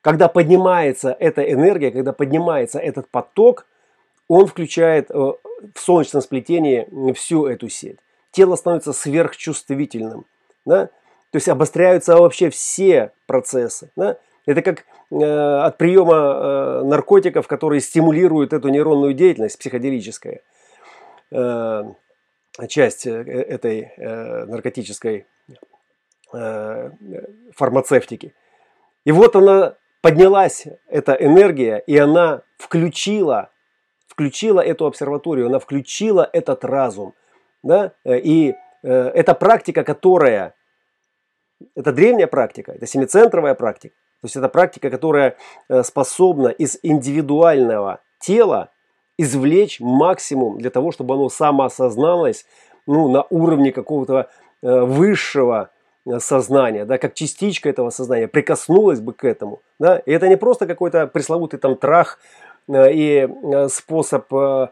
когда 0.00 0.28
поднимается 0.28 1.14
эта 1.18 1.42
энергия, 1.42 1.90
когда 1.90 2.12
поднимается 2.12 2.78
этот 2.78 3.08
поток, 3.08 3.66
он 4.28 4.46
включает 4.46 5.10
э, 5.10 5.14
в 5.14 5.78
солнечном 5.78 6.22
сплетении 6.22 7.12
всю 7.12 7.46
эту 7.46 7.68
сеть. 7.68 7.98
Тело 8.30 8.56
становится 8.56 8.92
сверхчувствительным. 8.92 10.26
Да? 10.64 10.86
То 11.30 11.36
есть 11.36 11.48
обостряются 11.48 12.16
вообще 12.16 12.50
все 12.50 13.12
процессы. 13.26 13.90
Да? 13.96 14.18
Это 14.46 14.62
как 14.62 14.84
э, 15.10 15.24
от 15.24 15.76
приема 15.78 16.14
э, 16.16 16.82
наркотиков, 16.84 17.46
которые 17.46 17.80
стимулируют 17.80 18.52
эту 18.52 18.68
нейронную 18.68 19.14
деятельность 19.14 19.58
психоделическая. 19.58 20.40
Э, 21.30 21.84
часть 22.68 23.06
э, 23.06 23.12
этой 23.12 23.92
э, 23.96 24.44
наркотической 24.46 25.26
фармацевтики. 27.54 28.34
И 29.06 29.12
вот 29.12 29.34
она 29.34 29.76
поднялась 30.02 30.66
эта 30.86 31.14
энергия, 31.14 31.78
и 31.78 31.96
она 31.96 32.42
включила, 32.58 33.48
включила 34.06 34.60
эту 34.60 34.84
обсерваторию, 34.84 35.46
она 35.46 35.58
включила 35.58 36.28
этот 36.30 36.66
разум. 36.66 37.14
Да? 37.62 37.92
И 38.04 38.54
э, 38.82 38.92
это 38.92 39.32
практика, 39.32 39.84
которая, 39.84 40.54
это 41.74 41.92
древняя 41.92 42.26
практика, 42.26 42.72
это 42.72 42.84
семицентровая 42.86 43.54
практика. 43.54 43.94
То 44.20 44.26
есть 44.26 44.36
это 44.36 44.50
практика, 44.50 44.90
которая 44.90 45.38
способна 45.82 46.48
из 46.48 46.78
индивидуального 46.82 48.02
тела 48.20 48.70
извлечь 49.18 49.80
максимум 49.80 50.58
для 50.58 50.70
того, 50.70 50.92
чтобы 50.92 51.14
оно 51.14 51.28
самоосозналось 51.28 52.46
ну, 52.86 53.08
на 53.08 53.26
уровне 53.28 53.72
какого-то 53.72 54.30
э, 54.62 54.80
высшего 54.80 55.70
сознания, 56.18 56.84
да, 56.84 56.98
как 56.98 57.14
частичка 57.14 57.68
этого 57.68 57.90
сознания 57.90 58.28
прикоснулась 58.28 59.00
бы 59.00 59.12
к 59.12 59.24
этому. 59.24 59.60
Да, 59.78 59.98
и 59.98 60.10
это 60.10 60.28
не 60.28 60.36
просто 60.36 60.66
какой-то 60.66 61.06
пресловутый 61.06 61.58
там 61.58 61.76
трах 61.76 62.18
э, 62.68 62.92
и 62.92 63.28
э, 63.28 63.68
способ 63.68 64.32
э, 64.32 64.68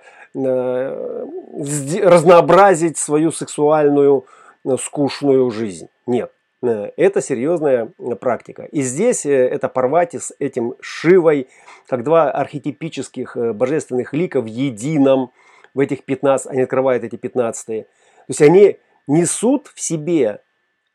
разнообразить 2.03 2.99
свою 2.99 3.33
сексуальную 3.33 4.27
скучную 4.79 5.51
жизнь. 5.51 5.89
Нет. 6.07 6.31
Это 6.63 7.21
серьезная 7.21 7.93
практика. 8.21 8.65
И 8.65 8.83
здесь 8.83 9.27
это 9.27 9.69
Парвати 9.69 10.19
с 10.19 10.35
этим 10.39 10.75
Шивой, 10.81 11.49
как 11.87 12.03
два 12.03 12.31
архетипических 12.31 13.37
божественных 13.55 14.13
лика 14.15 14.41
в 14.41 14.47
едином, 14.47 15.33
в 15.75 15.81
этих 15.81 16.05
15, 16.05 16.47
они 16.47 16.63
открывают 16.63 17.05
эти 17.05 17.17
15. 17.17 17.67
То 17.67 17.85
есть 18.29 18.41
они 18.41 18.79
несут 19.07 19.71
в 19.75 19.81
себе 19.81 20.41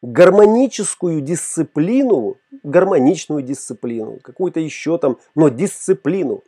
гармоническую 0.01 1.21
дисциплину, 1.21 2.37
гармоничную 2.63 3.43
дисциплину, 3.43 4.17
какую-то 4.23 4.59
еще 4.59 4.97
там, 4.97 5.19
но 5.35 5.49
дисциплину. 5.49 6.43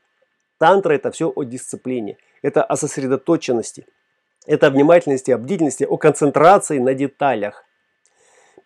Тантра 0.58 0.94
это 0.94 1.12
все 1.12 1.32
о 1.34 1.44
дисциплине, 1.44 2.18
это 2.42 2.64
о 2.64 2.76
сосредоточенности, 2.76 3.86
Это 4.48 4.68
о 4.68 4.70
внимательности, 4.72 5.30
о 5.32 5.38
бдительности, 5.38 5.84
о 5.84 5.98
концентрации 5.98 6.80
на 6.80 6.96
деталях. 6.96 7.64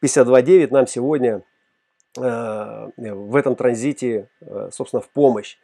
52.9 0.02 0.68
нам 0.72 0.88
сегодня 0.88 1.42
э, 2.18 2.90
в 2.98 3.36
этом 3.36 3.56
транзите, 3.56 4.30
э, 4.42 4.70
собственно, 4.72 5.02
в 5.02 5.10
помощь. 5.10 5.58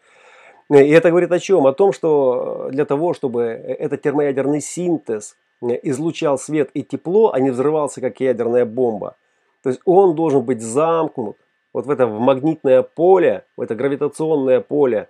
И 0.69 0.75
это 0.75 1.09
говорит 1.09 1.31
о 1.31 1.39
чем? 1.39 1.67
О 1.67 1.73
том, 1.73 1.93
что 1.93 2.69
для 2.71 2.85
того, 2.85 3.13
чтобы 3.13 3.43
этот 3.43 4.01
термоядерный 4.01 4.61
синтез 4.61 5.35
излучал 5.61 6.37
свет 6.37 6.69
и 6.73 6.83
тепло, 6.83 7.31
а 7.33 7.39
не 7.39 7.51
взрывался, 7.51 8.01
как 8.01 8.19
ядерная 8.19 8.65
бомба. 8.65 9.15
То 9.61 9.69
есть 9.69 9.81
он 9.85 10.15
должен 10.15 10.41
быть 10.41 10.61
замкнут 10.61 11.37
вот 11.73 11.87
в 11.87 11.89
это 11.89 12.05
в 12.05 12.19
магнитное 12.19 12.83
поле, 12.83 13.45
в 13.57 13.61
это 13.61 13.75
гравитационное 13.75 14.61
поле 14.61 15.09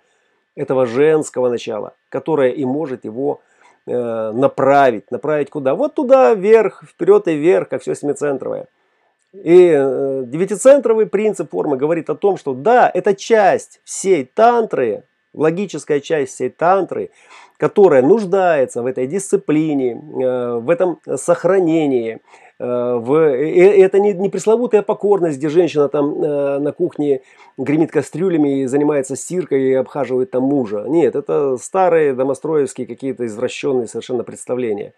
этого 0.55 0.85
женского 0.85 1.49
начала, 1.49 1.93
которое 2.09 2.51
и 2.51 2.63
может 2.63 3.03
его 3.03 3.41
э, 3.85 4.31
направить. 4.31 5.11
Направить 5.11 5.49
куда? 5.49 5.75
Вот 5.75 5.95
туда, 5.95 6.33
вверх, 6.33 6.83
вперед 6.87 7.27
и 7.27 7.35
вверх, 7.35 7.69
как 7.69 7.81
все 7.81 7.95
семицентровое. 7.95 8.67
И 9.33 9.73
э, 9.75 10.23
девятицентровый 10.27 11.07
принцип 11.07 11.49
формы 11.49 11.75
говорит 11.75 12.09
о 12.09 12.15
том, 12.15 12.37
что 12.37 12.53
да, 12.53 12.89
это 12.93 13.15
часть 13.15 13.81
всей 13.83 14.25
тантры, 14.25 15.03
логическая 15.33 15.99
часть 16.01 16.33
всей 16.33 16.49
тантры, 16.49 17.09
которая 17.57 18.03
нуждается 18.03 18.83
в 18.83 18.85
этой 18.85 19.07
дисциплине, 19.07 19.93
э, 19.93 20.57
в 20.59 20.69
этом 20.69 20.99
сохранении, 21.15 22.19
э, 22.59 22.63
в, 22.63 23.11
это 23.11 23.99
не, 23.99 24.29
пресловутая 24.29 24.83
покорность, 24.83 25.39
где 25.39 25.49
женщина 25.49 25.89
там 25.89 26.19
на 26.63 26.71
кухне 26.71 27.21
гремит 27.57 27.91
кастрюлями 27.91 28.61
и 28.61 28.65
занимается 28.67 29.15
стиркой 29.15 29.63
и 29.63 29.73
обхаживает 29.73 30.29
там 30.29 30.43
мужа. 30.43 30.85
Нет, 30.87 31.15
это 31.15 31.57
старые 31.57 32.13
домостроевские 32.13 32.85
какие-то 32.85 33.25
извращенные 33.25 33.87
совершенно 33.87 34.23
представления. 34.23 34.93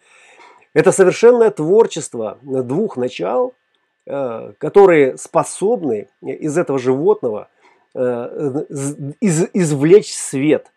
Это 0.73 0.91
совершенное 0.91 1.51
творчество 1.51 2.37
двух 2.41 2.97
начал– 2.97 3.53
которые 4.05 5.17
способны 5.17 6.07
из 6.21 6.57
этого 6.57 6.77
животного 6.77 7.49
э, 7.95 8.65
из, 9.19 9.47
извлечь 9.53 10.13
свет. 10.13 10.71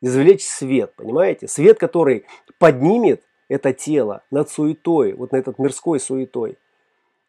Извлечь 0.00 0.46
свет, 0.46 0.94
понимаете? 0.96 1.48
Свет, 1.48 1.78
который 1.78 2.24
поднимет 2.58 3.22
это 3.48 3.72
тело 3.72 4.22
над 4.30 4.48
суетой, 4.48 5.14
вот 5.14 5.32
на 5.32 5.36
этот 5.36 5.58
мирской 5.58 5.98
суетой. 5.98 6.56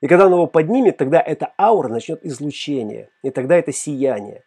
И 0.01 0.07
когда 0.07 0.27
он 0.27 0.33
его 0.33 0.48
поднимет, 0.48 0.98
тогда 0.98 1.19
эта 1.21 1.53
аура 1.57 1.88
начнет 1.88 2.25
излучение. 2.25 3.10
И 3.24 3.29
тогда 3.29 3.57
это 3.57 3.71
сияние. 3.71 4.43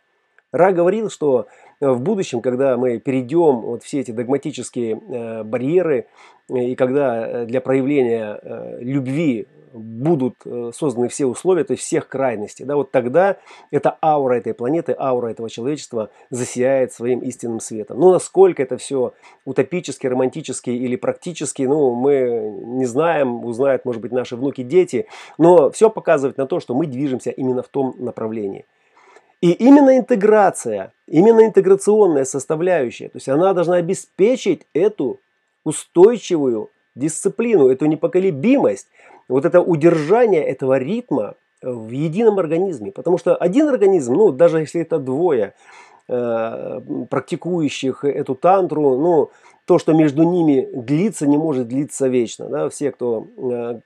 Ра 0.52 0.72
говорил, 0.72 1.10
что 1.10 1.48
э, 1.80 1.88
в 1.88 2.00
будущем, 2.00 2.40
когда 2.40 2.76
мы 2.76 2.98
перейдем 2.98 3.60
вот 3.60 3.82
все 3.82 4.00
эти 4.00 4.12
догматические 4.12 4.94
э, 4.96 5.42
барьеры, 5.42 6.06
и 6.48 6.76
когда 6.76 7.44
для 7.44 7.60
проявления 7.60 8.38
э, 8.40 8.78
любви 8.80 9.48
будут 9.74 10.36
э, 10.44 10.70
созданы 10.72 11.08
все 11.08 11.26
условия, 11.26 11.64
то 11.64 11.72
есть 11.72 11.82
всех 11.82 12.08
крайностей, 12.08 12.64
да, 12.64 12.76
вот 12.76 12.92
тогда 12.92 13.36
эта 13.70 13.98
аура 14.00 14.34
этой 14.34 14.54
планеты, 14.54 14.94
аура 14.96 15.28
этого 15.28 15.50
человечества 15.50 16.10
засияет 16.30 16.92
своим 16.92 17.20
истинным 17.20 17.60
светом. 17.60 17.98
Ну, 17.98 18.12
насколько 18.12 18.62
это 18.62 18.76
все 18.76 19.12
утопически, 19.44 20.06
романтически 20.06 20.70
или 20.70 20.96
практически, 20.96 21.62
ну, 21.62 21.94
мы 21.94 22.56
не 22.64 22.86
знаем, 22.86 23.44
узнают, 23.44 23.84
может 23.84 24.00
быть, 24.00 24.12
наши 24.12 24.36
внуки, 24.36 24.62
дети, 24.62 25.06
но 25.38 25.70
все 25.70 25.90
показывает 25.90 26.38
на 26.38 26.46
то, 26.46 26.60
что 26.60 26.74
мы 26.74 26.86
движемся 26.86 27.30
именно 27.30 27.62
в 27.62 27.68
том 27.68 27.94
направлении. 27.98 28.64
И 29.40 29.50
именно 29.50 29.98
интеграция, 29.98 30.92
именно 31.06 31.44
интеграционная 31.44 32.24
составляющая, 32.24 33.08
то 33.08 33.16
есть 33.16 33.28
она 33.28 33.52
должна 33.52 33.76
обеспечить 33.76 34.62
эту 34.72 35.20
устойчивую 35.64 36.70
дисциплину, 36.94 37.68
эту 37.68 37.86
непоколебимость, 37.86 38.88
вот 39.34 39.44
это 39.44 39.60
удержание 39.60 40.44
этого 40.44 40.78
ритма 40.78 41.34
в 41.60 41.90
едином 41.90 42.38
организме. 42.38 42.92
Потому 42.92 43.18
что 43.18 43.34
один 43.34 43.68
организм, 43.68 44.14
ну 44.14 44.30
даже 44.30 44.60
если 44.60 44.82
это 44.82 44.98
двое 44.98 45.54
э, 46.08 46.80
практикующих 47.10 48.04
эту 48.04 48.36
тантру, 48.36 48.96
ну 48.96 49.30
то, 49.64 49.78
что 49.78 49.92
между 49.92 50.22
ними 50.22 50.68
длится, 50.72 51.26
не 51.26 51.36
может 51.36 51.66
длиться 51.66 52.06
вечно. 52.06 52.46
Да? 52.46 52.68
Все, 52.68 52.92
кто 52.92 53.26
э, 53.36 53.80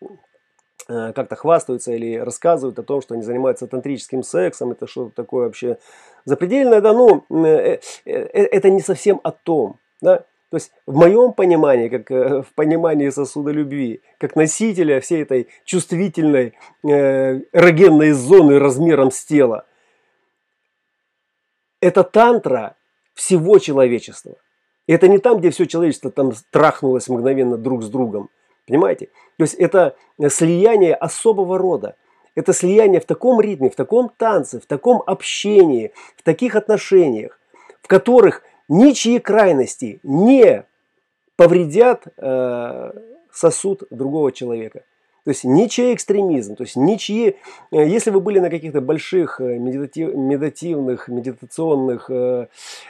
э, 0.88 1.12
как-то 1.14 1.36
хвастаются 1.36 1.92
или 1.92 2.16
рассказывают 2.16 2.78
о 2.78 2.82
том, 2.82 3.00
что 3.00 3.14
они 3.14 3.22
занимаются 3.22 3.66
тантрическим 3.66 4.22
сексом, 4.22 4.72
это 4.72 4.86
что-то 4.86 5.12
такое 5.14 5.46
вообще 5.46 5.78
запредельное, 6.26 6.82
да, 6.82 6.92
ну, 6.92 7.24
э, 7.30 7.46
э, 7.46 7.80
э, 8.04 8.12
это 8.22 8.68
не 8.68 8.82
совсем 8.82 9.18
о 9.22 9.30
том, 9.30 9.76
да, 10.02 10.24
то 10.50 10.56
есть 10.56 10.72
в 10.86 10.96
моем 10.96 11.34
понимании, 11.34 11.88
как 11.88 12.10
э, 12.10 12.42
в 12.42 12.54
понимании 12.54 13.10
сосуда 13.10 13.50
любви, 13.50 14.00
как 14.18 14.34
носителя 14.34 15.00
всей 15.00 15.22
этой 15.22 15.48
чувствительной 15.64 16.54
э, 16.84 17.40
эрогенной 17.52 18.12
зоны 18.12 18.58
размером 18.58 19.10
с 19.10 19.24
тело, 19.24 19.66
это 21.80 22.02
тантра 22.02 22.76
всего 23.14 23.58
человечества. 23.58 24.36
И 24.86 24.92
это 24.92 25.06
не 25.06 25.18
там, 25.18 25.38
где 25.38 25.50
все 25.50 25.66
человечество 25.66 26.10
там 26.10 26.32
трахнулось 26.50 27.08
мгновенно 27.08 27.58
друг 27.58 27.82
с 27.82 27.88
другом. 27.90 28.30
Понимаете? 28.66 29.06
То 29.36 29.44
есть 29.44 29.54
это 29.54 29.96
слияние 30.28 30.94
особого 30.94 31.58
рода. 31.58 31.96
Это 32.34 32.52
слияние 32.54 33.00
в 33.00 33.04
таком 33.04 33.40
ритме, 33.40 33.68
в 33.68 33.74
таком 33.74 34.10
танце, 34.16 34.60
в 34.60 34.66
таком 34.66 35.02
общении, 35.06 35.92
в 36.16 36.22
таких 36.22 36.56
отношениях, 36.56 37.38
в 37.82 37.88
которых 37.88 38.42
ничьи 38.68 39.18
крайности 39.18 40.00
не 40.02 40.64
повредят 41.36 42.06
э, 42.16 42.92
сосуд 43.32 43.84
другого 43.90 44.32
человека. 44.32 44.82
То 45.24 45.30
есть 45.32 45.44
ничей 45.44 45.94
экстремизм, 45.94 46.56
то 46.56 46.62
есть 46.62 46.74
ничьи, 46.74 47.36
э, 47.70 47.86
если 47.86 48.10
вы 48.10 48.20
были 48.20 48.38
на 48.38 48.48
каких-то 48.48 48.80
больших 48.80 49.42
э, 49.42 49.58
медитатив, 49.58 50.14
медитативных, 50.14 51.08
медитационных 51.08 52.08
э, 52.08 52.46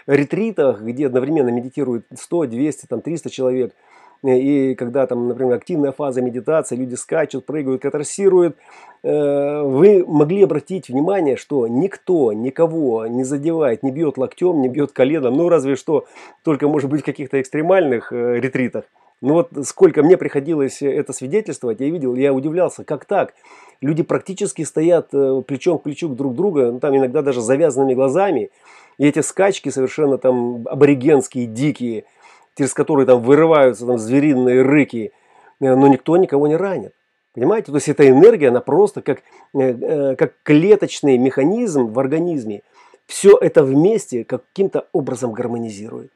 ретритах, 0.06 0.80
где 0.82 1.06
одновременно 1.06 1.48
медитирует 1.48 2.06
100, 2.14 2.46
200, 2.46 2.86
там, 2.86 3.00
300 3.00 3.30
человек, 3.30 3.74
и 4.24 4.74
когда 4.74 5.06
там, 5.06 5.28
например, 5.28 5.54
активная 5.54 5.92
фаза 5.92 6.20
медитации, 6.22 6.76
люди 6.76 6.94
скачут, 6.94 7.46
прыгают, 7.46 7.82
катарсируют, 7.82 8.56
э, 9.04 9.62
вы 9.62 10.04
могли 10.06 10.42
обратить 10.42 10.88
внимание, 10.88 11.36
что 11.36 11.68
никто 11.68 12.32
никого 12.32 13.06
не 13.06 13.22
задевает, 13.22 13.82
не 13.82 13.92
бьет 13.92 14.18
локтем, 14.18 14.60
не 14.60 14.68
бьет 14.68 14.92
коленом, 14.92 15.34
ну 15.34 15.48
разве 15.48 15.76
что 15.76 16.06
только 16.42 16.66
может 16.66 16.90
быть 16.90 17.02
в 17.02 17.04
каких-то 17.04 17.40
экстремальных 17.40 18.12
э, 18.12 18.40
ретритах. 18.40 18.84
Ну 19.20 19.34
вот 19.34 19.50
сколько 19.64 20.02
мне 20.02 20.16
приходилось 20.16 20.82
это 20.82 21.12
свидетельствовать, 21.12 21.80
я 21.80 21.88
видел, 21.88 22.14
я 22.14 22.32
удивлялся, 22.32 22.84
как 22.84 23.04
так? 23.04 23.34
Люди 23.80 24.02
практически 24.02 24.62
стоят 24.62 25.08
э, 25.12 25.42
плечом 25.46 25.78
к 25.78 25.82
плечу 25.84 26.08
друг 26.08 26.34
друга, 26.34 26.72
ну, 26.72 26.80
там 26.80 26.96
иногда 26.96 27.22
даже 27.22 27.40
завязанными 27.40 27.94
глазами, 27.94 28.50
и 28.98 29.06
эти 29.06 29.20
скачки 29.20 29.68
совершенно 29.68 30.18
там 30.18 30.66
аборигенские, 30.66 31.46
дикие– 31.46 32.04
через 32.58 32.74
которые 32.74 33.06
там 33.06 33.22
вырываются 33.22 33.86
там 33.86 33.98
звериные 33.98 34.62
рыки, 34.62 35.12
э, 35.60 35.74
но 35.74 35.86
никто 35.86 36.16
никого 36.16 36.48
не 36.48 36.56
ранит. 36.56 36.92
Понимаете? 37.32 37.70
То 37.70 37.76
есть 37.76 37.88
эта 37.88 38.08
энергия, 38.08 38.48
она 38.48 38.60
просто 38.60 39.00
как, 39.00 39.22
э, 39.54 39.60
э, 39.60 40.16
как 40.16 40.34
клеточный 40.42 41.16
механизм 41.16 41.86
в 41.86 41.98
организме. 42.00 42.62
Все 43.06 43.38
это 43.40 43.62
вместе 43.62 44.24
каким-то 44.24 44.86
образом 44.92 45.32
гармонизирует. 45.32 46.10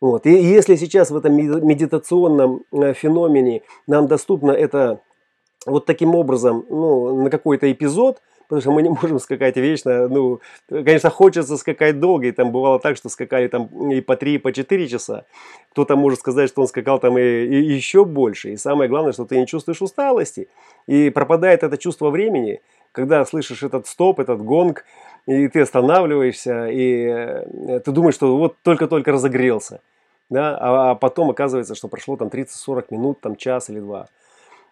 Вот. 0.00 0.24
И 0.26 0.30
если 0.30 0.76
сейчас 0.76 1.10
в 1.10 1.16
этом 1.16 1.34
медитационном 1.34 2.62
феномене 2.70 3.62
нам 3.86 4.06
доступно 4.06 4.52
это 4.52 5.00
вот 5.66 5.84
таким 5.84 6.14
образом 6.14 6.64
ну, 6.70 7.22
на 7.22 7.30
какой-то 7.30 7.70
эпизод– 7.70 8.22
потому 8.48 8.60
что 8.60 8.70
мы 8.72 8.82
не 8.82 8.88
можем 8.88 9.18
скакать 9.18 9.56
вечно. 9.56 10.08
Ну, 10.08 10.40
конечно, 10.68 11.10
хочется 11.10 11.56
скакать 11.56 12.00
долго, 12.00 12.26
и 12.26 12.32
там 12.32 12.52
бывало 12.52 12.78
так, 12.78 12.96
что 12.96 13.08
скакали 13.08 13.48
там 13.48 13.66
и 13.90 14.00
по 14.00 14.16
3, 14.16 14.34
и 14.34 14.38
по 14.38 14.52
4 14.52 14.88
часа. 14.88 15.24
Кто-то 15.72 15.96
может 15.96 16.20
сказать, 16.20 16.48
что 16.48 16.62
он 16.62 16.68
скакал 16.68 16.98
там 16.98 17.18
и, 17.18 17.22
и 17.22 17.74
еще 17.74 18.04
больше. 18.04 18.52
И 18.52 18.56
самое 18.56 18.88
главное, 18.88 19.12
что 19.12 19.24
ты 19.24 19.38
не 19.38 19.46
чувствуешь 19.46 19.82
усталости. 19.82 20.48
И 20.86 21.10
пропадает 21.10 21.62
это 21.62 21.76
чувство 21.76 22.10
времени, 22.10 22.60
когда 22.92 23.24
слышишь 23.24 23.62
этот 23.62 23.86
стоп, 23.86 24.20
этот 24.20 24.42
гонг, 24.42 24.84
и 25.26 25.48
ты 25.48 25.60
останавливаешься, 25.60 26.68
и 26.68 27.04
э, 27.04 27.80
ты 27.80 27.90
думаешь, 27.90 28.14
что 28.14 28.36
вот 28.36 28.56
только-только 28.62 29.12
разогрелся. 29.12 29.80
Да? 30.30 30.56
А, 30.58 30.90
а 30.90 30.94
потом 30.94 31.30
оказывается, 31.30 31.74
что 31.74 31.88
прошло 31.88 32.16
там 32.16 32.28
30-40 32.28 32.86
минут, 32.90 33.20
там 33.20 33.36
час 33.36 33.70
или 33.70 33.80
два. 33.80 34.08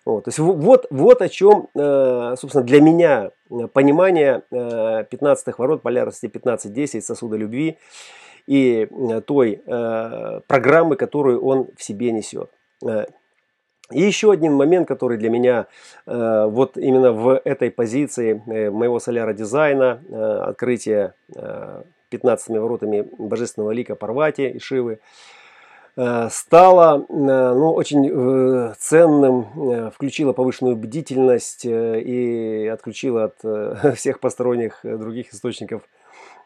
Вот, 0.05 0.25
то 0.25 0.29
есть 0.29 0.39
вот, 0.39 0.87
вот 0.91 1.23
о 1.23 1.29
чем, 1.31 1.69
э, 1.75 2.35
собственно, 2.39 2.63
для 2.63 2.83
меня 2.83 3.31
э, 3.51 3.67
понимание 3.73 4.43
15-х 4.51 5.51
э, 5.51 5.55
ворот 5.57 5.81
полярности 5.81 6.27
15-10 6.27 7.01
сосуда 7.01 7.37
любви 7.37 7.79
и 8.47 8.87
той 9.27 9.63
программы, 10.47 10.97
которую 10.97 11.43
он 11.43 11.69
в 11.79 11.83
себе 11.83 12.13
несет. 12.13 12.51
И 12.83 14.03
еще 14.03 14.31
один 14.31 14.53
момент, 14.53 14.87
который 14.87 15.17
для 15.17 15.31
меня 15.31 15.67
вот 16.05 16.77
именно 16.77 17.13
в 17.13 17.41
этой 17.43 17.71
позиции 17.71 18.35
моего 18.45 18.99
соляра 18.99 19.33
дизайна, 19.33 20.03
открытия 20.47 21.15
15 22.11 22.49
воротами 22.51 23.09
божественного 23.17 23.71
лика 23.71 23.95
Парвати 23.95 24.51
и 24.51 24.59
Шивы, 24.59 25.01
стала 25.97 27.07
ну, 27.09 27.73
очень 27.73 28.75
ценным, 28.79 29.91
включила 29.91 30.33
повышенную 30.33 30.77
бдительность 30.77 31.65
и 31.65 32.71
отключила 32.73 33.25
от 33.25 33.97
всех 33.97 34.19
посторонних 34.21 34.81
других 34.83 35.33
источников 35.33 35.83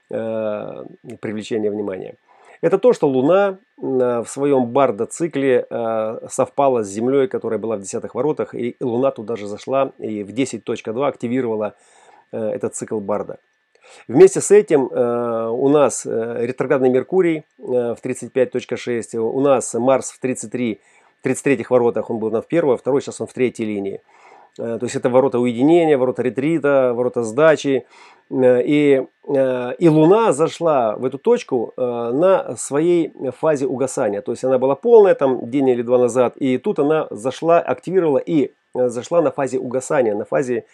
привлечения 0.09 1.71
внимания. 1.71 2.17
Это 2.61 2.79
то, 2.79 2.93
что 2.93 3.09
Луна 3.09 3.59
в 3.77 4.27
своем 4.27 4.67
барда-цикле 4.67 5.67
совпала 6.29 6.83
с 6.83 6.89
Землей, 6.89 7.29
которая 7.29 7.59
была 7.59 7.77
в 7.77 7.81
десятых 7.81 8.15
воротах, 8.15 8.55
и 8.55 8.77
Луна 8.81 9.13
туда 9.13 9.37
же 9.37 9.47
зашла 9.47 9.93
и 9.99 10.25
в 10.25 10.31
10.2 10.31 11.07
активировала 11.07 11.75
этот 12.33 12.75
цикл 12.75 13.01
барда. 13.01 13.39
Вместе 14.07 14.41
с 14.41 14.51
этим 14.51 14.89
у 14.91 15.69
нас 15.69 16.07
ретроградный 16.07 16.89
Меркурий 16.89 17.45
в 17.59 17.99
35.6, 18.03 19.17
у 19.17 19.41
нас 19.41 19.75
Марс 19.75 20.11
в 20.11 20.21
33, 20.21 20.81
33 21.23 21.67
воротах, 21.69 22.11
он 22.11 22.19
был 22.19 22.31
на 22.31 22.43
в 22.43 22.47
первой, 22.47 22.75
а 22.75 22.79
второй, 22.79 23.03
сейчас 23.03 23.21
он 23.21 23.27
в 23.27 23.33
третьей 23.33 23.67
линии. 23.67 24.01
То 24.57 24.81
есть 24.83 24.97
это 24.97 25.09
ворота 25.09 25.39
уединения, 25.39 25.97
ворота 25.97 26.23
ретрита, 26.23 26.93
ворота 26.93 27.23
сдачи. 27.23 27.87
Э, 28.31 28.63
и, 28.63 29.07
э, 29.29 29.75
и 29.79 29.89
Луна 29.89 30.33
зашла 30.33 30.97
в 30.97 31.05
эту 31.05 31.19
точку 31.19 31.73
э, 31.77 31.81
на 31.81 32.57
своей 32.57 33.13
фазе 33.39 33.67
угасания. 33.67 34.21
То 34.21 34.33
есть 34.33 34.45
она 34.45 34.59
была 34.59 34.75
полная 34.75 35.15
там 35.15 35.51
день 35.51 35.69
или 35.69 35.83
два 35.83 35.99
назад. 35.99 36.37
И 36.37 36.59
тут 36.59 36.79
она 36.79 37.07
зашла, 37.11 37.61
активировала 37.61 38.19
и 38.19 38.53
зашла 38.75 39.23
на 39.23 39.31
фазе 39.31 39.59
угасания, 39.59 40.15
на 40.15 40.25
фазе 40.25 40.67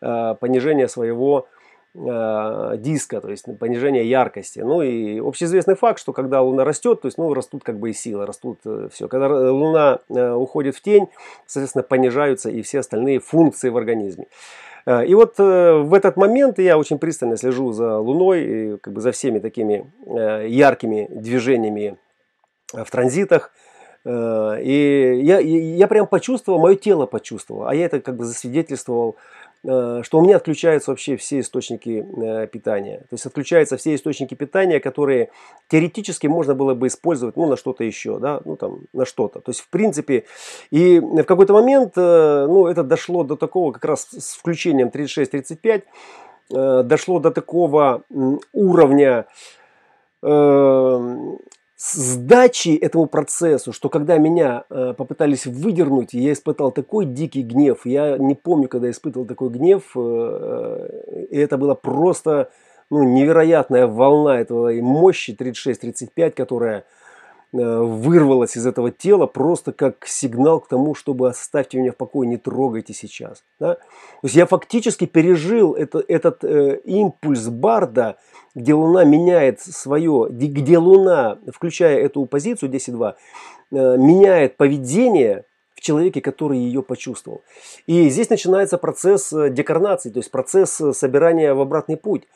понижения 0.00 0.88
своего 0.88 1.46
диска, 1.94 3.20
то 3.20 3.30
есть 3.30 3.46
понижение 3.58 4.08
яркости. 4.08 4.58
Ну 4.58 4.82
и 4.82 5.20
общеизвестный 5.20 5.76
факт, 5.76 6.00
что 6.00 6.12
когда 6.12 6.42
Луна 6.42 6.64
растет, 6.64 7.02
то 7.02 7.06
есть 7.06 7.18
ну, 7.18 7.32
растут 7.32 7.62
как 7.62 7.78
бы 7.78 7.90
и 7.90 7.92
силы, 7.92 8.26
растут 8.26 8.58
все. 8.92 9.06
Когда 9.06 9.28
Луна 9.52 10.00
уходит 10.08 10.74
в 10.74 10.82
тень, 10.82 11.08
соответственно, 11.46 11.84
понижаются 11.84 12.50
и 12.50 12.62
все 12.62 12.80
остальные 12.80 13.20
функции 13.20 13.68
в 13.68 13.76
организме. 13.76 14.26
Э, 14.86 15.04
и 15.04 15.14
вот 15.14 15.34
э, 15.38 15.72
в 15.78 15.94
этот 15.94 16.16
момент 16.16 16.58
я 16.58 16.78
очень 16.78 16.98
пристально 16.98 17.36
слежу 17.36 17.72
за 17.72 17.98
Луной 17.98 18.44
и 18.44 18.76
как 18.78 18.92
бы 18.92 19.00
за 19.00 19.12
всеми 19.12 19.38
такими 19.38 19.90
э, 20.06 20.46
яркими 20.48 21.08
движениями 21.10 21.96
в 22.72 22.90
транзитах. 22.90 23.52
И 24.06 25.20
я, 25.22 25.38
я 25.38 25.88
прям 25.88 26.06
почувствовал, 26.06 26.58
мое 26.58 26.74
тело 26.74 27.06
почувствовало, 27.06 27.70
а 27.70 27.74
я 27.74 27.86
это 27.86 28.00
как 28.00 28.16
бы 28.16 28.26
засвидетельствовал 28.26 29.16
Э, 29.16 29.43
что 29.64 30.18
у 30.18 30.20
меня 30.20 30.36
отключаются 30.36 30.90
вообще 30.90 31.16
все 31.16 31.40
источники 31.40 32.04
э, 32.04 32.46
питания. 32.48 32.98
То 32.98 33.08
есть 33.12 33.24
отключаются 33.24 33.78
все 33.78 33.94
источники 33.94 34.34
питания, 34.34 34.78
которые 34.78 35.30
теоретически 35.68 36.26
можно 36.26 36.54
было 36.54 36.74
бы 36.74 36.88
использовать 36.88 37.36
ну, 37.36 37.46
на 37.46 37.56
что-то 37.56 37.82
еще, 37.82 38.18
да, 38.18 38.42
ну 38.44 38.56
там 38.56 38.80
на 38.92 39.06
что-то. 39.06 39.40
То 39.40 39.50
есть 39.50 39.60
в 39.60 39.70
принципе, 39.70 40.24
и 40.70 41.00
в 41.00 41.24
какой-то 41.24 41.54
момент, 41.54 41.94
э, 41.96 42.46
ну 42.46 42.66
это 42.66 42.82
дошло 42.82 43.24
до 43.24 43.36
такого, 43.36 43.72
как 43.72 43.84
раз 43.86 44.08
с 44.10 44.34
включением 44.34 44.88
36-35, 44.88 45.82
дошло 46.84 47.20
до 47.20 47.30
такого 47.30 48.02
уровня 48.52 49.26
сдачи 51.76 52.76
этому 52.76 53.06
процессу, 53.06 53.72
что 53.72 53.88
когда 53.88 54.18
меня 54.18 54.64
э, 54.70 54.94
попытались 54.96 55.46
выдернуть, 55.46 56.12
я 56.12 56.32
испытал 56.32 56.70
такой 56.70 57.04
дикий 57.04 57.42
гнев. 57.42 57.84
Я 57.84 58.16
не 58.18 58.34
помню, 58.34 58.68
когда 58.68 58.90
испытывал 58.90 59.26
такой 59.26 59.50
гнев. 59.50 59.82
Э, 59.96 60.00
э, 60.00 61.24
и 61.30 61.36
это 61.36 61.58
была 61.58 61.74
просто 61.74 62.50
ну, 62.90 63.02
невероятная 63.02 63.86
волна 63.86 64.40
этого 64.40 64.72
мощи 64.80 65.36
36-35, 65.38 66.30
которая 66.30 66.84
э, 67.54 67.78
вырвалась 67.80 68.56
из 68.56 68.66
этого 68.66 68.90
тела 68.90 69.26
просто 69.26 69.72
как 69.72 70.06
сигнал 70.06 70.60
к 70.60 70.68
тому, 70.68 70.94
чтобы 70.94 71.28
оставьте 71.28 71.78
меня 71.78 71.92
в 71.92 71.96
покое, 71.96 72.28
не 72.28 72.36
трогайте 72.36 72.92
сейчас. 72.92 73.44
Да? 73.58 73.74
То 73.74 73.80
есть 74.24 74.34
я 74.34 74.46
фактически 74.46 75.06
пережил 75.06 75.72
это, 75.74 76.04
этот 76.06 76.44
э, 76.44 76.80
импульс 76.84 77.48
Барда, 77.48 78.16
где 78.54 78.74
Луна 78.74 79.04
меняет 79.04 79.60
свое, 79.60 80.28
где 80.30 80.78
Луна, 80.78 81.38
включая 81.52 81.98
эту 81.98 82.26
позицию 82.26 82.70
10.2, 82.70 83.14
э, 83.72 83.96
меняет 83.96 84.56
поведение 84.56 85.44
в 85.74 85.80
человеке, 85.80 86.20
который 86.20 86.58
ее 86.58 86.82
почувствовал. 86.82 87.42
И 87.86 88.08
здесь 88.08 88.30
начинается 88.30 88.78
процесс 88.78 89.32
э, 89.32 89.50
декарнации, 89.50 90.10
то 90.10 90.18
есть 90.18 90.30
процесс 90.30 90.80
э, 90.80 90.92
собирания 90.92 91.54
в 91.54 91.60
обратный 91.60 91.96
путь. 91.96 92.26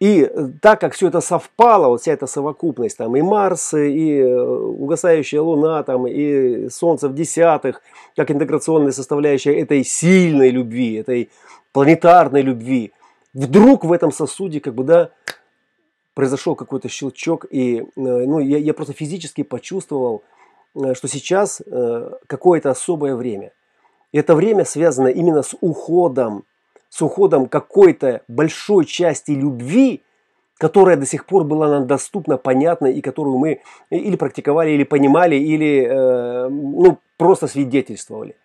И 0.00 0.30
так 0.62 0.80
как 0.80 0.94
все 0.94 1.08
это 1.08 1.20
совпало, 1.20 1.88
вот 1.88 2.00
вся 2.00 2.12
эта 2.12 2.26
совокупность, 2.26 2.96
там 2.96 3.16
и 3.16 3.22
Марс, 3.22 3.74
и 3.74 4.22
угасающая 4.22 5.40
Луна, 5.40 5.82
там, 5.82 6.06
и 6.06 6.68
Солнце 6.68 7.08
в 7.08 7.14
десятых, 7.14 7.82
как 8.14 8.30
интеграционная 8.30 8.92
составляющая 8.92 9.58
этой 9.58 9.82
сильной 9.82 10.50
любви, 10.50 10.94
этой 10.94 11.30
планетарной 11.72 12.42
любви, 12.42 12.92
вдруг 13.34 13.84
в 13.84 13.92
этом 13.92 14.12
сосуде 14.12 14.60
как 14.60 14.74
бы, 14.74 14.84
да, 14.84 15.10
произошел 16.14 16.56
какой-то 16.56 16.88
щелчок, 16.88 17.46
и 17.50 17.78
э, 17.78 17.84
ну, 17.94 18.40
я, 18.40 18.58
я 18.58 18.74
просто 18.74 18.92
физически 18.92 19.44
почувствовал, 19.44 20.24
э, 20.74 20.94
что 20.94 21.06
сейчас 21.06 21.60
э, 21.64 22.10
какое-то 22.26 22.70
особое 22.70 23.14
время. 23.14 23.52
И 24.10 24.18
это 24.18 24.34
время 24.34 24.64
связано 24.64 25.08
именно 25.08 25.42
с 25.42 25.54
уходом, 25.60 26.44
с 26.88 27.02
уходом 27.02 27.46
какой-то 27.46 28.22
большой 28.28 28.84
части 28.84 29.32
любви, 29.32 30.02
которая 30.58 30.96
до 30.96 31.06
сих 31.06 31.26
пор 31.26 31.44
была 31.44 31.68
нам 31.68 31.86
доступна, 31.86 32.36
понятна, 32.36 32.86
и 32.86 33.00
которую 33.00 33.38
мы 33.38 33.60
или 33.90 34.16
практиковали, 34.16 34.70
или 34.70 34.84
понимали, 34.84 35.36
или 35.36 35.86
э, 35.86 36.48
ну, 36.48 36.98
просто 37.16 37.46
свидетельствовали. 37.46 38.36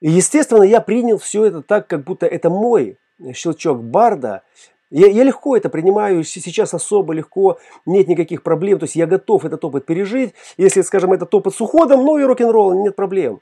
И, 0.00 0.10
естественно, 0.10 0.62
я 0.62 0.80
принял 0.80 1.18
все 1.18 1.44
это 1.44 1.62
так, 1.62 1.86
как 1.86 2.04
будто 2.04 2.26
это 2.26 2.50
мой 2.50 2.98
щелчок 3.32 3.82
барда, 3.82 4.42
я, 4.90 5.08
я 5.08 5.24
легко 5.24 5.56
это 5.56 5.68
принимаю, 5.68 6.22
сейчас 6.22 6.72
особо 6.72 7.12
легко, 7.12 7.58
нет 7.86 8.06
никаких 8.06 8.42
проблем, 8.42 8.78
то 8.78 8.84
есть 8.84 8.94
я 8.94 9.06
готов 9.06 9.44
этот 9.44 9.64
опыт 9.64 9.84
пережить. 9.84 10.34
Если, 10.56 10.82
скажем, 10.82 11.12
этот 11.12 11.34
опыт 11.34 11.54
с 11.54 11.60
уходом, 11.60 12.04
ну 12.04 12.18
и 12.18 12.22
рок-н-ролл, 12.22 12.82
нет 12.82 12.94
проблем. 12.94 13.40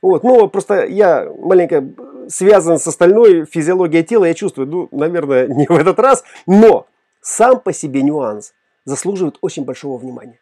Вот, 0.00 0.22
но 0.24 0.48
просто 0.48 0.86
я 0.86 1.30
маленько 1.38 1.86
связан 2.28 2.78
с 2.78 2.86
остальной 2.86 3.44
физиологией 3.44 4.04
тела, 4.04 4.24
я 4.24 4.34
чувствую, 4.34 4.66
ну, 4.68 4.88
наверное, 4.92 5.46
не 5.48 5.66
в 5.66 5.76
этот 5.76 5.98
раз, 5.98 6.24
но 6.46 6.86
сам 7.20 7.60
по 7.60 7.72
себе 7.72 8.02
нюанс 8.02 8.52
заслуживает 8.84 9.38
очень 9.40 9.64
большого 9.64 9.98
внимания. 9.98 10.38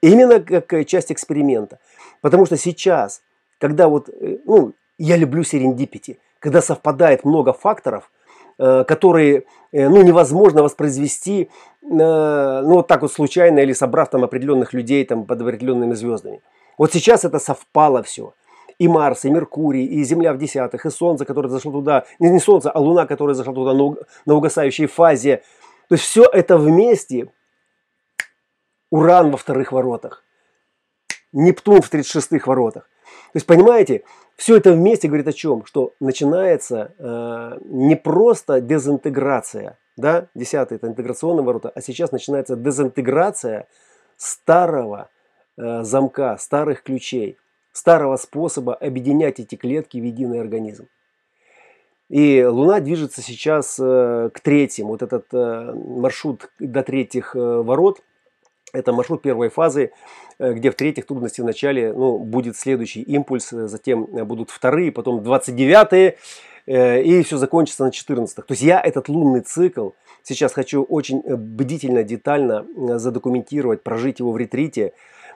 Именно 0.00 0.40
как 0.40 0.86
часть 0.86 1.12
эксперимента. 1.12 1.78
Потому 2.20 2.46
что 2.46 2.56
сейчас, 2.56 3.22
когда 3.58 3.88
вот, 3.88 4.08
э, 4.08 4.38
ну, 4.44 4.72
я 4.96 5.16
люблю 5.16 5.42
серендипити, 5.42 6.18
когда 6.38 6.62
совпадает 6.62 7.24
много 7.24 7.52
факторов– 7.52 8.10
Э, 8.60 8.82
которые 8.82 9.44
э, 9.70 9.88
ну, 9.88 10.02
невозможно 10.02 10.64
воспроизвести 10.64 11.42
э, 11.42 11.86
ну, 11.86 12.74
вот 12.74 12.88
так 12.88 13.02
вот 13.02 13.12
случайно 13.12 13.60
или 13.60 13.72
собрав 13.72 14.10
там 14.10 14.24
определенных 14.24 14.72
людей 14.72 15.04
там, 15.04 15.26
под 15.26 15.40
определенными 15.40 15.94
звездами. 15.94 16.40
Вот 16.76 16.92
сейчас 16.92 17.24
это 17.24 17.38
совпало 17.38 18.02
все. 18.02 18.34
И 18.78 18.86
Марс, 18.88 19.24
и 19.24 19.30
Меркурий, 19.30 19.84
и 19.84 20.04
Земля 20.04 20.32
в 20.32 20.38
десятых, 20.38 20.86
и 20.86 20.90
Солнце, 20.90 21.24
которое 21.24 21.48
зашло 21.48 21.72
туда, 21.72 22.04
не, 22.18 22.30
не 22.30 22.38
Солнце, 22.38 22.70
а 22.70 22.78
Луна, 22.78 23.06
которая 23.06 23.34
зашла 23.34 23.52
туда 23.52 23.74
на, 23.74 23.96
на 24.24 24.34
угасающей 24.34 24.86
фазе. 24.86 25.42
То 25.88 25.94
есть 25.94 26.04
все 26.04 26.24
это 26.24 26.56
вместе. 26.56 27.32
Уран 28.90 29.30
во 29.30 29.36
вторых 29.36 29.72
воротах. 29.72 30.24
Нептун 31.32 31.82
в 31.82 31.92
36-х 31.92 32.48
воротах. 32.48 32.88
То 33.32 33.36
есть, 33.36 33.46
понимаете, 33.46 34.04
все 34.36 34.56
это 34.56 34.72
вместе 34.72 35.08
говорит 35.08 35.28
о 35.28 35.32
чем? 35.32 35.64
Что 35.66 35.92
начинается 36.00 36.94
э, 36.98 37.58
не 37.64 37.96
просто 37.96 38.60
дезинтеграция, 38.60 39.78
да, 39.96 40.28
десятый 40.34 40.76
это 40.76 40.86
интеграционные 40.86 41.44
ворота, 41.44 41.70
а 41.74 41.80
сейчас 41.80 42.12
начинается 42.12 42.56
дезинтеграция 42.56 43.66
старого 44.16 45.10
э, 45.56 45.82
замка, 45.82 46.36
старых 46.38 46.82
ключей, 46.82 47.36
старого 47.78 48.16
способа 48.16 48.74
объединять 48.74 49.40
эти 49.40 49.54
клетки 49.54 49.98
в 49.98 50.04
единый 50.04 50.40
организм. 50.40 50.88
И 52.08 52.42
Луна 52.42 52.80
движется 52.80 53.22
сейчас 53.22 53.78
э, 53.78 54.30
к 54.32 54.40
третьим. 54.40 54.86
Вот 54.86 55.02
этот 55.02 55.26
э, 55.32 55.72
маршрут 55.74 56.50
до 56.58 56.82
третьих 56.82 57.36
э, 57.36 57.38
ворот– 57.38 58.02
это 58.72 58.92
маршрут 58.92 59.22
первой 59.22 59.48
фазы, 59.48 59.92
где 60.38 60.70
в-третьих 60.70 61.06
трудности 61.06 61.40
в 61.40 61.44
начале 61.44 61.90
ну, 61.92 62.18
будет 62.18 62.54
следующий 62.54 63.00
импульс, 63.00 63.48
затем 63.48 64.04
будут 64.04 64.50
вторые, 64.50 64.92
потом 64.92 65.20
29-е, 65.20 66.18
и 66.66 67.22
все 67.22 67.38
закончится 67.38 67.84
на 67.84 67.88
14-х. 67.88 68.42
То 68.42 68.52
есть 68.52 68.62
я 68.62 68.78
этот 68.78 69.08
лунный 69.08 69.40
цикл 69.40 69.90
сейчас 70.22 70.52
хочу 70.52 70.82
очень 70.82 71.22
бдительно, 71.22 72.02
детально 72.02 72.66
задокументировать, 72.98 73.82
прожить 73.82 74.18
его 74.18 74.32
в 74.32 74.36
ретрите. 74.36 74.92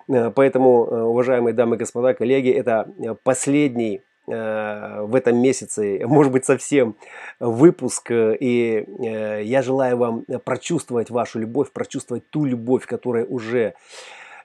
Поэтому, 0.06 1.08
уважаемые 1.10 1.54
дамы 1.54 1.76
и 1.76 1.78
господа, 1.78 2.14
коллеги, 2.14 2.50
это 2.50 2.88
последний 3.22 4.02
Э, 4.28 5.02
в 5.02 5.16
этом 5.16 5.38
месяце, 5.38 6.00
может 6.04 6.32
быть 6.32 6.44
совсем 6.44 6.96
выпуск. 7.40 8.10
И 8.10 8.84
э, 8.86 9.42
я 9.42 9.62
желаю 9.62 9.96
вам 9.96 10.24
прочувствовать 10.44 11.10
вашу 11.10 11.40
любовь, 11.40 11.72
прочувствовать 11.72 12.28
ту 12.30 12.44
любовь, 12.44 12.86
которая 12.86 13.24
уже 13.24 13.74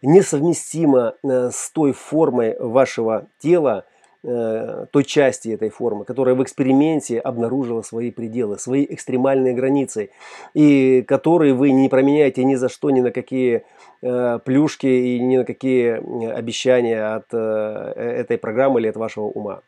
несовместимо 0.02 1.15
с 1.24 1.72
той 1.72 1.91
формой 1.91 2.58
вашего 2.60 3.28
тела, 3.39 3.86
той 4.28 5.04
части 5.06 5.50
этой 5.50 5.70
формы, 5.70 6.04
которая 6.04 6.36
в 6.36 6.44
эксперименте 6.44 7.18
обнаружила 7.18 7.82
свои 7.82 8.12
пределы, 8.12 8.60
свои 8.60 8.86
экстремальные 8.90 9.54
границы, 9.54 10.10
и 10.54 11.02
которые 11.08 11.54
вы 11.54 11.72
не 11.72 11.88
променяете 11.88 12.44
ни 12.44 12.56
за 12.56 12.68
что, 12.68 12.90
ни 12.90 13.00
на 13.00 13.12
какие 13.12 13.63
плюшки 14.02 14.86
и 14.86 15.20
ни 15.20 15.38
на 15.38 15.46
какие 15.46 16.30
обещания 16.30 17.16
от 17.16 17.34
этой 17.34 18.38
программы 18.38 18.82
или 18.82 18.88
от 18.90 18.98
вашего 18.98 19.26
ума. 19.26 19.62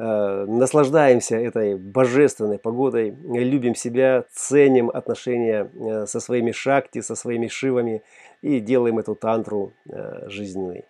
Э, 0.00 0.44
наслаждаемся 0.46 1.36
этой 1.36 1.74
божественной 1.74 2.58
погодой, 2.58 3.16
любим 3.24 3.74
себя, 3.74 4.24
ценим 4.32 4.90
отношения 4.90 5.68
э, 5.74 6.06
со 6.06 6.20
своими 6.20 6.52
шакти, 6.52 7.00
со 7.00 7.16
своими 7.16 7.48
шивами 7.48 8.02
и 8.40 8.60
делаем 8.60 9.00
эту 9.00 9.16
тантру 9.16 9.72
э, 9.88 10.28
жизненной. 10.28 10.84